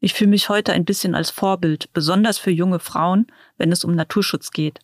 Ich 0.00 0.14
fühle 0.14 0.30
mich 0.30 0.48
heute 0.48 0.72
ein 0.72 0.84
bisschen 0.84 1.14
als 1.14 1.30
Vorbild, 1.30 1.92
besonders 1.92 2.38
für 2.38 2.50
junge 2.50 2.80
Frauen, 2.80 3.28
wenn 3.56 3.70
es 3.70 3.84
um 3.84 3.94
Naturschutz 3.94 4.50
geht. 4.50 4.80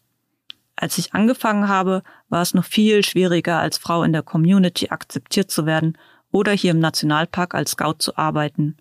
Als 0.80 0.96
ich 0.96 1.12
angefangen 1.12 1.68
habe, 1.68 2.02
war 2.30 2.40
es 2.40 2.54
noch 2.54 2.64
viel 2.64 3.04
schwieriger, 3.04 3.58
als 3.58 3.76
Frau 3.76 4.02
in 4.02 4.14
der 4.14 4.22
Community 4.22 4.88
akzeptiert 4.88 5.50
zu 5.50 5.66
werden 5.66 5.98
oder 6.32 6.52
hier 6.52 6.70
im 6.70 6.78
Nationalpark 6.78 7.54
als 7.54 7.72
Scout 7.72 7.96
zu 7.98 8.16
arbeiten. 8.16 8.78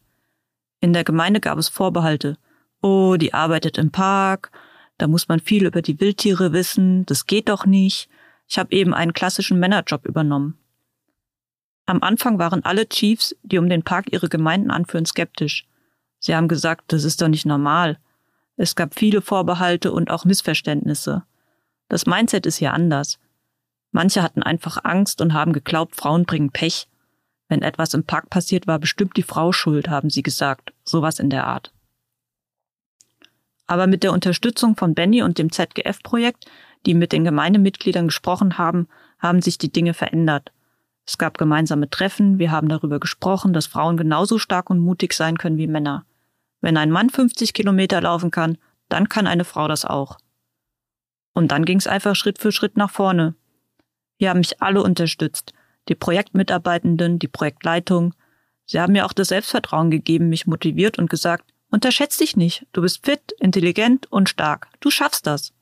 In 0.80 0.94
der 0.94 1.04
Gemeinde 1.04 1.42
gab 1.42 1.58
es 1.58 1.68
Vorbehalte. 1.68 2.38
Oh, 2.82 3.18
die 3.18 3.34
arbeitet 3.34 3.78
im 3.78 3.92
Park, 3.92 4.50
Da 4.98 5.08
muss 5.08 5.28
man 5.28 5.42
viel 5.42 5.66
über 5.66 5.82
die 5.82 6.00
Wildtiere 6.00 6.54
wissen, 6.54 7.06
das 7.06 7.26
geht 7.26 7.50
doch 7.50 7.66
nicht. 7.66 8.10
Ich 8.48 8.58
habe 8.58 8.72
eben 8.74 8.94
einen 8.94 9.12
klassischen 9.12 9.60
Männerjob 9.60 10.06
übernommen. 10.06 10.58
Am 11.86 12.02
Anfang 12.02 12.40
waren 12.40 12.64
alle 12.64 12.88
Chiefs, 12.88 13.36
die 13.44 13.58
um 13.58 13.68
den 13.68 13.84
Park 13.84 14.14
ihre 14.14 14.30
Gemeinden 14.30 14.72
anführen, 14.72 15.06
skeptisch. 15.06 15.68
Sie 16.20 16.34
haben 16.34 16.48
gesagt, 16.48 16.94
das 16.94 17.04
ist 17.04 17.22
doch 17.22 17.28
nicht 17.28 17.46
normal. 17.46 17.98
Es 18.56 18.76
gab 18.76 18.98
viele 18.98 19.22
Vorbehalte 19.22 19.92
und 19.92 20.10
auch 20.12 20.24
Missverständnisse. 20.24 21.24
Das 21.89 22.06
Mindset 22.06 22.45
ist 22.45 22.58
hier 22.58 22.73
anders. 22.73 23.19
Manche 23.91 24.23
hatten 24.23 24.41
einfach 24.41 24.78
Angst 24.84 25.19
und 25.19 25.34
haben 25.34 25.52
geglaubt, 25.52 25.95
Frauen 25.95 26.25
bringen 26.25 26.52
Pech. 26.52 26.88
Wenn 27.49 27.62
etwas 27.62 27.93
im 27.93 28.06
Park 28.06 28.30
passiert, 28.30 28.67
war 28.67 28.80
bestimmt 28.80 29.17
die 29.17 29.23
Frau 29.23 29.52
schuld, 29.52 29.89
haben 29.89 30.10
sie 30.10 30.23
gesagt. 30.23 30.71
Sowas 30.86 31.19
in 31.19 31.30
der 31.30 31.47
Art. 31.47 31.73
Aber 33.65 33.88
mit 33.88 34.04
der 34.04 34.13
Unterstützung 34.13 34.75
von 34.78 34.93
Benny 34.93 35.21
und 35.21 35.38
dem 35.38 35.52
ZGF-Projekt 35.52 36.45
die 36.86 36.93
mit 36.93 37.12
den 37.12 37.23
Gemeindemitgliedern 37.23 38.08
gesprochen 38.08 38.58
haben, 38.58 38.88
haben 39.19 39.41
sich 39.41 39.58
die 39.58 39.71
Dinge 39.71 39.93
verändert. 39.93 40.52
Es 41.06 41.17
gab 41.17 41.38
gemeinsame 41.38 41.89
Treffen, 41.89 42.39
wir 42.39 42.52
haben 42.52 42.69
darüber 42.69 42.99
gesprochen, 42.99 43.52
dass 43.52 43.67
Frauen 43.67 43.97
genauso 43.97 44.38
stark 44.38 44.69
und 44.69 44.80
mutig 44.80 45.13
sein 45.13 45.38
können 45.38 45.58
wie 45.58 45.67
Männer. 45.67 46.06
Wenn 46.62 46.78
ein 46.78 46.91
Mann 46.91 47.10
50 47.10 47.54
Kilometer 47.54 48.02
laufen 48.02 48.32
kann, 48.32 48.58
dann 48.89 49.10
kann 49.10 49.28
eine 49.28 49.45
Frau 49.45 49.67
das 49.67 49.86
auch. 49.86 50.17
Und 51.34 51.52
dann 51.52 51.65
ging 51.65 51.78
es 51.78 51.88
einfach 51.88 52.15
Schritt 52.15 52.39
für 52.39 52.52
Schritt 52.52 52.78
nach 52.78 52.89
vorne. 52.89 53.36
Hier 54.18 54.30
haben 54.30 54.39
mich 54.39 54.62
alle 54.62 54.84
unterstützt, 54.84 55.54
die 55.88 55.96
Projektmitarbeitenden, 55.96 57.20
die 57.20 57.28
Projektleitung. 57.28 58.13
Sie 58.65 58.80
haben 58.80 58.94
mir 58.94 59.06
auch 59.06 59.13
das 59.13 59.30
Selbstvertrauen 59.30 59.92
gegeben, 59.92 60.30
mich 60.30 60.48
motiviert 60.48 61.00
und 61.00 61.10
gesagt, 61.10 61.54
unterschätz 61.72 62.18
dich 62.18 62.36
nicht, 62.36 62.65
du 62.74 62.82
bist 62.82 63.06
fit, 63.06 63.34
intelligent 63.39 64.12
und 64.12 64.30
stark, 64.30 64.68
du 64.80 64.92
schaffst 64.92 65.26
das. 65.26 65.54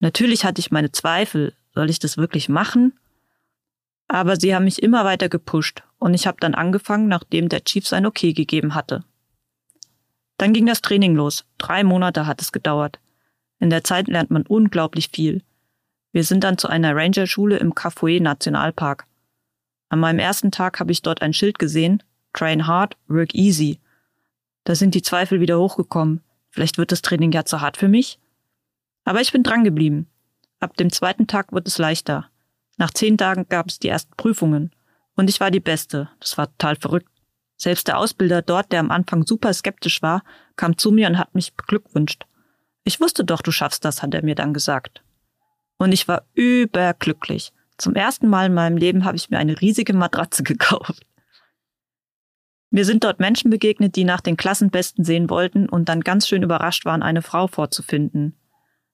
Natürlich 0.00 0.44
hatte 0.44 0.60
ich 0.60 0.70
meine 0.70 0.92
Zweifel, 0.92 1.54
soll 1.74 1.90
ich 1.90 1.98
das 1.98 2.16
wirklich 2.16 2.48
machen? 2.48 2.98
Aber 4.06 4.36
sie 4.36 4.54
haben 4.54 4.64
mich 4.64 4.82
immer 4.82 5.04
weiter 5.04 5.28
gepusht 5.28 5.82
und 5.98 6.14
ich 6.14 6.26
habe 6.26 6.38
dann 6.40 6.54
angefangen, 6.54 7.08
nachdem 7.08 7.48
der 7.48 7.64
Chief 7.64 7.86
sein 7.86 8.06
Okay 8.06 8.32
gegeben 8.32 8.74
hatte. 8.74 9.04
Dann 10.36 10.52
ging 10.52 10.66
das 10.66 10.82
Training 10.82 11.14
los. 11.14 11.44
Drei 11.58 11.84
Monate 11.84 12.26
hat 12.26 12.42
es 12.42 12.52
gedauert. 12.52 12.98
In 13.58 13.70
der 13.70 13.84
Zeit 13.84 14.08
lernt 14.08 14.30
man 14.30 14.46
unglaublich 14.46 15.10
viel. 15.12 15.42
Wir 16.12 16.24
sind 16.24 16.44
dann 16.44 16.58
zu 16.58 16.68
einer 16.68 16.94
Ranger-Schule 16.94 17.56
im 17.56 17.74
Kafue 17.74 18.20
Nationalpark. 18.20 19.06
An 19.88 20.00
meinem 20.00 20.18
ersten 20.18 20.50
Tag 20.50 20.80
habe 20.80 20.92
ich 20.92 21.02
dort 21.02 21.22
ein 21.22 21.32
Schild 21.32 21.58
gesehen, 21.58 22.02
Train 22.32 22.66
hard, 22.66 22.96
work 23.08 23.34
easy. 23.34 23.80
Da 24.64 24.74
sind 24.74 24.94
die 24.94 25.02
Zweifel 25.02 25.40
wieder 25.40 25.58
hochgekommen. 25.58 26.20
Vielleicht 26.50 26.78
wird 26.78 26.92
das 26.92 27.02
Training 27.02 27.32
ja 27.32 27.44
zu 27.44 27.60
hart 27.60 27.76
für 27.76 27.88
mich? 27.88 28.18
Aber 29.04 29.20
ich 29.20 29.32
bin 29.32 29.42
dran 29.42 29.64
geblieben. 29.64 30.08
Ab 30.60 30.76
dem 30.76 30.90
zweiten 30.90 31.26
Tag 31.26 31.52
wird 31.52 31.68
es 31.68 31.78
leichter. 31.78 32.30
Nach 32.76 32.90
zehn 32.90 33.18
Tagen 33.18 33.46
gab 33.48 33.68
es 33.68 33.78
die 33.78 33.88
ersten 33.88 34.16
Prüfungen. 34.16 34.72
Und 35.14 35.30
ich 35.30 35.40
war 35.40 35.50
die 35.50 35.60
Beste. 35.60 36.10
Das 36.20 36.36
war 36.38 36.46
total 36.46 36.76
verrückt. 36.76 37.08
Selbst 37.56 37.86
der 37.86 37.98
Ausbilder 37.98 38.42
dort, 38.42 38.72
der 38.72 38.80
am 38.80 38.90
Anfang 38.90 39.24
super 39.24 39.52
skeptisch 39.52 40.02
war, 40.02 40.22
kam 40.56 40.76
zu 40.76 40.90
mir 40.90 41.06
und 41.08 41.18
hat 41.18 41.34
mich 41.34 41.54
beglückwünscht. 41.54 42.26
Ich 42.84 43.00
wusste 43.00 43.24
doch, 43.24 43.40
du 43.40 43.50
schaffst 43.50 43.84
das, 43.84 44.02
hat 44.02 44.14
er 44.14 44.22
mir 44.22 44.34
dann 44.34 44.52
gesagt. 44.52 45.02
Und 45.78 45.92
ich 45.92 46.06
war 46.06 46.24
überglücklich. 46.34 47.52
Zum 47.78 47.94
ersten 47.94 48.28
Mal 48.28 48.46
in 48.46 48.54
meinem 48.54 48.76
Leben 48.76 49.04
habe 49.04 49.16
ich 49.16 49.30
mir 49.30 49.38
eine 49.38 49.60
riesige 49.60 49.94
Matratze 49.94 50.42
gekauft. 50.44 51.04
Mir 52.70 52.84
sind 52.84 53.04
dort 53.04 53.20
Menschen 53.20 53.50
begegnet, 53.50 53.96
die 53.96 54.04
nach 54.04 54.20
den 54.20 54.36
Klassenbesten 54.36 55.04
sehen 55.04 55.30
wollten 55.30 55.68
und 55.68 55.88
dann 55.88 56.00
ganz 56.00 56.26
schön 56.28 56.42
überrascht 56.42 56.84
waren, 56.84 57.02
eine 57.02 57.22
Frau 57.22 57.46
vorzufinden. 57.46 58.36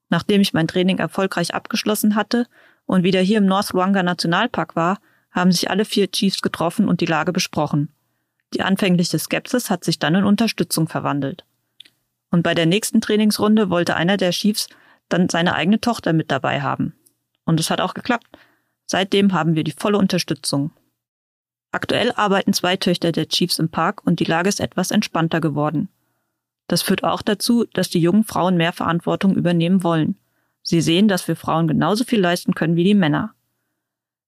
Nachdem 0.09 0.41
ich 0.41 0.53
mein 0.53 0.67
Training 0.67 0.99
erfolgreich 0.99 1.55
abgeschlossen 1.55 2.15
hatte 2.15 2.45
und 2.85 3.03
wieder 3.03 3.21
hier 3.21 3.39
im 3.39 3.45
North 3.45 3.73
Luanga 3.73 4.03
Nationalpark 4.03 4.75
war, 4.75 4.99
haben 5.31 5.51
sich 5.51 5.69
alle 5.69 5.85
vier 5.85 6.11
Chiefs 6.11 6.41
getroffen 6.41 6.87
und 6.87 7.01
die 7.01 7.05
Lage 7.05 7.33
besprochen. 7.33 7.89
Die 8.53 8.61
anfängliche 8.61 9.17
Skepsis 9.17 9.69
hat 9.69 9.83
sich 9.83 9.97
dann 9.97 10.15
in 10.15 10.25
Unterstützung 10.25 10.87
verwandelt. 10.87 11.45
Und 12.31 12.43
bei 12.43 12.53
der 12.53 12.65
nächsten 12.65 13.01
Trainingsrunde 13.01 13.69
wollte 13.69 13.95
einer 13.95 14.17
der 14.17 14.31
Chiefs 14.31 14.67
dann 15.09 15.29
seine 15.29 15.53
eigene 15.53 15.79
Tochter 15.79 16.13
mit 16.13 16.31
dabei 16.31 16.61
haben. 16.61 16.95
Und 17.45 17.59
es 17.59 17.69
hat 17.69 17.81
auch 17.81 17.93
geklappt. 17.93 18.27
Seitdem 18.85 19.33
haben 19.33 19.55
wir 19.55 19.63
die 19.63 19.73
volle 19.73 19.97
Unterstützung. 19.97 20.71
Aktuell 21.71 22.11
arbeiten 22.15 22.53
zwei 22.53 22.75
Töchter 22.77 23.11
der 23.11 23.27
Chiefs 23.27 23.59
im 23.59 23.69
Park 23.69 24.05
und 24.05 24.19
die 24.19 24.25
Lage 24.25 24.49
ist 24.49 24.59
etwas 24.59 24.91
entspannter 24.91 25.39
geworden. 25.39 25.89
Das 26.67 26.81
führt 26.81 27.03
auch 27.03 27.21
dazu, 27.21 27.65
dass 27.73 27.89
die 27.89 27.99
jungen 27.99 28.23
Frauen 28.23 28.57
mehr 28.57 28.73
Verantwortung 28.73 29.35
übernehmen 29.35 29.83
wollen. 29.83 30.17
Sie 30.63 30.81
sehen, 30.81 31.07
dass 31.07 31.27
wir 31.27 31.35
Frauen 31.35 31.67
genauso 31.67 32.03
viel 32.03 32.19
leisten 32.19 32.53
können 32.53 32.75
wie 32.75 32.83
die 32.83 32.93
Männer. 32.93 33.33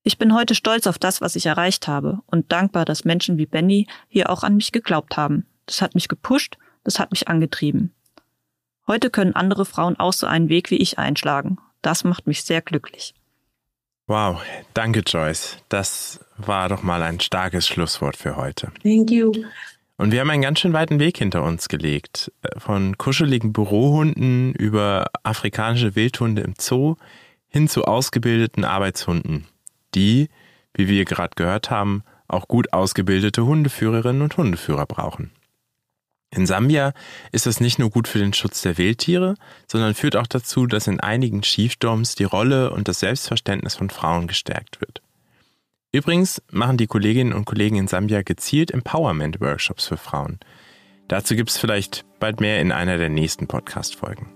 Ich 0.03 0.17
bin 0.17 0.33
heute 0.33 0.55
stolz 0.55 0.87
auf 0.87 0.99
das, 0.99 1.21
was 1.21 1.37
ich 1.37 1.45
erreicht 1.45 1.87
habe 1.87 2.19
und 2.25 2.51
dankbar, 2.51 2.83
dass 2.83 3.05
Menschen 3.05 3.37
wie 3.37 3.45
Benny 3.45 3.87
hier 4.09 4.29
auch 4.29 4.43
an 4.43 4.55
mich 4.55 4.73
geglaubt 4.73 5.15
haben. 5.15 5.45
Das 5.65 5.81
hat 5.81 5.95
mich 5.95 6.09
gepusht, 6.09 6.57
das 6.83 6.99
hat 6.99 7.11
mich 7.11 7.27
angetrieben. 7.27 7.93
Heute 8.87 9.09
können 9.09 9.35
andere 9.35 9.65
Frauen 9.65 9.97
auch 9.97 10.13
so 10.13 10.27
einen 10.27 10.49
Weg 10.49 10.69
wie 10.71 10.77
ich 10.77 10.99
einschlagen. 10.99 11.57
Das 11.81 12.03
macht 12.03 12.27
mich 12.27 12.43
sehr 12.43 12.61
glücklich. 12.61 13.13
Wow, 14.07 14.41
danke 14.73 14.99
Joyce. 14.99 15.57
Das 15.69 16.19
war 16.37 16.67
doch 16.67 16.83
mal 16.83 17.01
ein 17.01 17.19
starkes 17.21 17.67
Schlusswort 17.67 18.17
für 18.17 18.35
heute. 18.35 18.71
Thank 18.83 19.11
you. 19.11 19.31
Und 19.97 20.11
wir 20.11 20.19
haben 20.19 20.29
einen 20.29 20.41
ganz 20.41 20.59
schön 20.59 20.73
weiten 20.73 20.99
Weg 20.99 21.17
hinter 21.17 21.43
uns 21.43 21.69
gelegt. 21.69 22.31
Von 22.57 22.97
kuscheligen 22.97 23.53
Bürohunden 23.53 24.53
über 24.53 25.05
afrikanische 25.23 25.95
Wildhunde 25.95 26.41
im 26.41 26.55
Zoo 26.59 26.95
hin 27.47 27.69
zu 27.69 27.85
ausgebildeten 27.85 28.65
Arbeitshunden, 28.65 29.45
die, 29.95 30.29
wie 30.73 30.87
wir 30.87 31.05
gerade 31.05 31.35
gehört 31.35 31.69
haben, 31.69 32.03
auch 32.27 32.47
gut 32.47 32.73
ausgebildete 32.73 33.45
Hundeführerinnen 33.45 34.23
und 34.23 34.35
Hundeführer 34.35 34.87
brauchen. 34.87 35.31
In 36.35 36.47
Sambia 36.47 36.93
ist 37.31 37.45
das 37.45 37.59
nicht 37.59 37.77
nur 37.77 37.91
gut 37.91 38.07
für 38.07 38.17
den 38.17 38.33
Schutz 38.33 38.63
der 38.63 38.79
Wildtiere, 38.79 39.35
sondern 39.67 39.93
führt 39.93 40.15
auch 40.15 40.25
dazu, 40.25 40.65
dass 40.65 40.87
in 40.87 40.99
einigen 40.99 41.43
Chiefdoms 41.43 42.15
die 42.15 42.23
Rolle 42.23 42.71
und 42.71 42.87
das 42.87 43.01
Selbstverständnis 43.01 43.75
von 43.75 43.91
Frauen 43.91 44.27
gestärkt 44.27 44.81
wird. 44.81 45.03
Übrigens 45.91 46.41
machen 46.49 46.77
die 46.77 46.87
Kolleginnen 46.87 47.33
und 47.33 47.45
Kollegen 47.45 47.75
in 47.75 47.87
Sambia 47.87 48.23
gezielt 48.23 48.71
Empowerment-Workshops 48.71 49.85
für 49.85 49.97
Frauen. 49.97 50.39
Dazu 51.07 51.35
gibt 51.35 51.51
es 51.51 51.59
vielleicht 51.59 52.03
bald 52.19 52.41
mehr 52.41 52.59
in 52.61 52.71
einer 52.71 52.97
der 52.97 53.09
nächsten 53.09 53.45
Podcast-Folgen. 53.45 54.27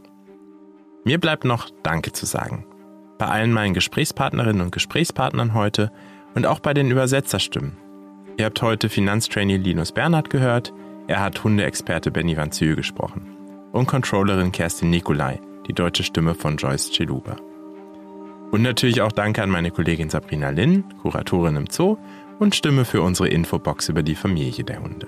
Mir 1.03 1.19
bleibt 1.19 1.45
noch 1.45 1.71
Danke 1.81 2.11
zu 2.11 2.27
sagen. 2.27 2.67
Bei 3.17 3.25
allen 3.25 3.51
meinen 3.51 3.73
Gesprächspartnerinnen 3.73 4.61
und 4.61 4.71
Gesprächspartnern 4.71 5.55
heute 5.55 5.91
und 6.35 6.45
auch 6.45 6.59
bei 6.59 6.75
den 6.75 6.91
Übersetzerstimmen. 6.91 7.75
Ihr 8.37 8.45
habt 8.45 8.61
heute 8.61 8.87
Finanztrainee 8.87 9.57
Linus 9.57 9.91
Bernhard 9.91 10.29
gehört, 10.29 10.73
er 11.07 11.21
hat 11.21 11.43
Hundeexperte 11.43 12.11
Benny 12.11 12.35
Van 12.35 12.51
Zyl 12.51 12.75
gesprochen 12.75 13.37
und 13.71 13.87
Controllerin 13.87 14.51
Kerstin 14.51 14.89
Nikolai, 14.89 15.39
die 15.67 15.73
deutsche 15.73 16.03
Stimme 16.03 16.35
von 16.35 16.57
Joyce 16.57 16.91
Cheluba. 16.91 17.37
Und 18.51 18.61
natürlich 18.61 19.01
auch 19.01 19.11
Danke 19.11 19.41
an 19.41 19.49
meine 19.49 19.71
Kollegin 19.71 20.09
Sabrina 20.09 20.49
Linn, 20.49 20.83
Kuratorin 21.01 21.55
im 21.55 21.67
Zoo 21.69 21.97
und 22.39 22.55
Stimme 22.55 22.83
für 22.83 23.01
unsere 23.01 23.29
Infobox 23.29 23.87
über 23.89 24.03
die 24.03 24.15
Familie 24.15 24.65
der 24.65 24.81
Hunde. 24.81 25.07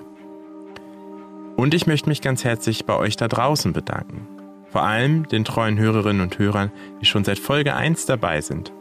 Und 1.57 1.73
ich 1.73 1.88
möchte 1.88 2.07
mich 2.07 2.21
ganz 2.21 2.45
herzlich 2.45 2.85
bei 2.85 2.95
euch 2.95 3.17
da 3.17 3.27
draußen 3.27 3.73
bedanken. 3.73 4.25
Vor 4.71 4.83
allem 4.83 5.27
den 5.27 5.43
treuen 5.43 5.77
Hörerinnen 5.77 6.21
und 6.21 6.39
Hörern, 6.39 6.71
die 7.01 7.05
schon 7.05 7.25
seit 7.25 7.39
Folge 7.39 7.75
1 7.75 8.05
dabei 8.05 8.39
sind. 8.39 8.71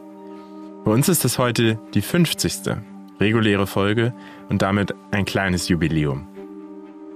Bei 0.85 0.91
uns 0.91 1.09
ist 1.09 1.25
es 1.25 1.37
heute 1.37 1.79
die 1.93 2.01
50. 2.01 2.77
reguläre 3.19 3.67
Folge 3.67 4.13
und 4.47 4.61
damit 4.61 4.95
ein 5.11 5.25
kleines 5.25 5.67
Jubiläum. 5.67 6.28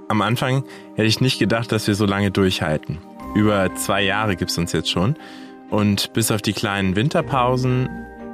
Am 0.07 0.21
Anfang 0.21 0.63
hätte 0.95 1.07
ich 1.07 1.21
nicht 1.21 1.39
gedacht, 1.39 1.71
dass 1.71 1.87
wir 1.87 1.95
so 1.95 2.05
lange 2.05 2.31
durchhalten. 2.31 2.99
Über 3.35 3.73
zwei 3.75 4.03
Jahre 4.03 4.35
gibt 4.35 4.51
es 4.51 4.57
uns 4.57 4.71
jetzt 4.73 4.89
schon 4.89 5.15
und 5.69 6.13
bis 6.13 6.29
auf 6.31 6.41
die 6.41 6.53
kleinen 6.53 6.95
Winterpausen 6.95 7.89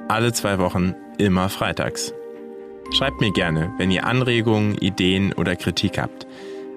alle 0.07 0.34
zwei 0.34 0.59
Wochen 0.59 0.95
immer 1.17 1.49
freitags. 1.49 2.13
Schreibt 2.91 3.22
mir 3.22 3.32
gerne, 3.32 3.72
wenn 3.78 3.91
ihr 3.91 4.05
Anregungen, 4.05 4.76
Ideen 4.76 5.32
oder 5.34 5.55
Kritik 5.55 5.99
habt. 5.99 6.26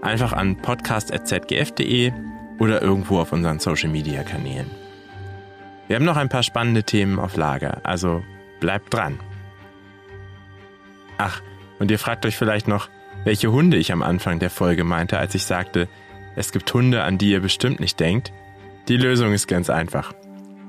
Einfach 0.03 0.33
an 0.33 0.57
podcast.zgf.de 0.57 2.13
oder 2.59 2.83
irgendwo 2.83 3.19
auf 3.19 3.33
unseren 3.33 3.59
Social 3.59 3.89
Media 3.89 4.23
Kanälen. 4.23 4.71
Wir 5.89 5.97
haben 5.97 6.05
noch 6.05 6.17
ein 6.17 6.29
paar 6.29 6.43
spannende 6.43 6.85
Themen 6.85 7.19
auf 7.19 7.37
Lager, 7.37 7.81
also 7.83 8.23
bleibt 8.61 8.93
dran. 8.95 9.19
Ach, 11.19 11.41
und 11.79 11.91
ihr 11.91 11.99
fragt 11.99 12.27
euch 12.27 12.37
vielleicht 12.37 12.69
noch, 12.69 12.89
welche 13.25 13.53
Hunde 13.53 13.77
ich 13.77 13.93
am 13.93 14.03
Anfang 14.03 14.39
der 14.39 14.51
Folge 14.51 14.85
meinte, 14.85 15.19
als 15.19 15.35
ich 15.35 15.45
sagte, 15.45 15.89
es 16.35 16.53
gibt 16.53 16.73
Hunde, 16.73 17.03
an 17.03 17.19
die 17.19 17.31
ihr 17.31 17.41
bestimmt 17.41 17.81
nicht 17.81 18.01
denkt. 18.01 18.33
Die 18.89 18.97
Lösung 18.97 19.33
ist 19.33 19.47
ganz 19.47 19.71
einfach 19.71 20.13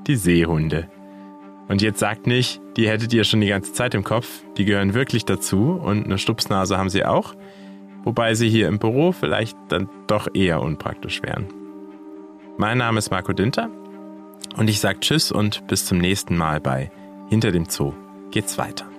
die 0.06 0.16
Seehunde. 0.16 0.88
Und 1.68 1.80
jetzt 1.80 1.98
sagt 1.98 2.26
nicht, 2.26 2.60
die 2.76 2.88
hättet 2.88 3.12
ihr 3.14 3.24
schon 3.24 3.40
die 3.40 3.48
ganze 3.48 3.72
Zeit 3.72 3.94
im 3.94 4.04
Kopf, 4.04 4.28
die 4.58 4.66
gehören 4.66 4.92
wirklich 4.92 5.24
dazu 5.24 5.80
und 5.82 6.04
eine 6.04 6.18
Stupsnase 6.18 6.76
haben 6.76 6.90
sie 6.90 7.06
auch, 7.06 7.34
wobei 8.02 8.34
sie 8.34 8.50
hier 8.50 8.68
im 8.68 8.78
Büro 8.78 9.12
vielleicht 9.12 9.56
dann 9.68 9.88
doch 10.06 10.28
eher 10.34 10.60
unpraktisch 10.60 11.22
wären. 11.22 11.46
Mein 12.58 12.78
Name 12.78 12.98
ist 12.98 13.10
Marco 13.10 13.32
Dinter 13.32 13.70
Und 14.56 14.68
ich 14.68 14.78
sage 14.78 15.00
Tschüss 15.00 15.32
und 15.32 15.66
bis 15.66 15.86
zum 15.86 15.98
nächsten 15.98 16.36
Mal 16.36 16.60
bei 16.60 16.92
Hinter 17.30 17.50
dem 17.50 17.64
Zoo 17.64 17.94
geht's 18.30 18.58
weiter. 18.58 18.93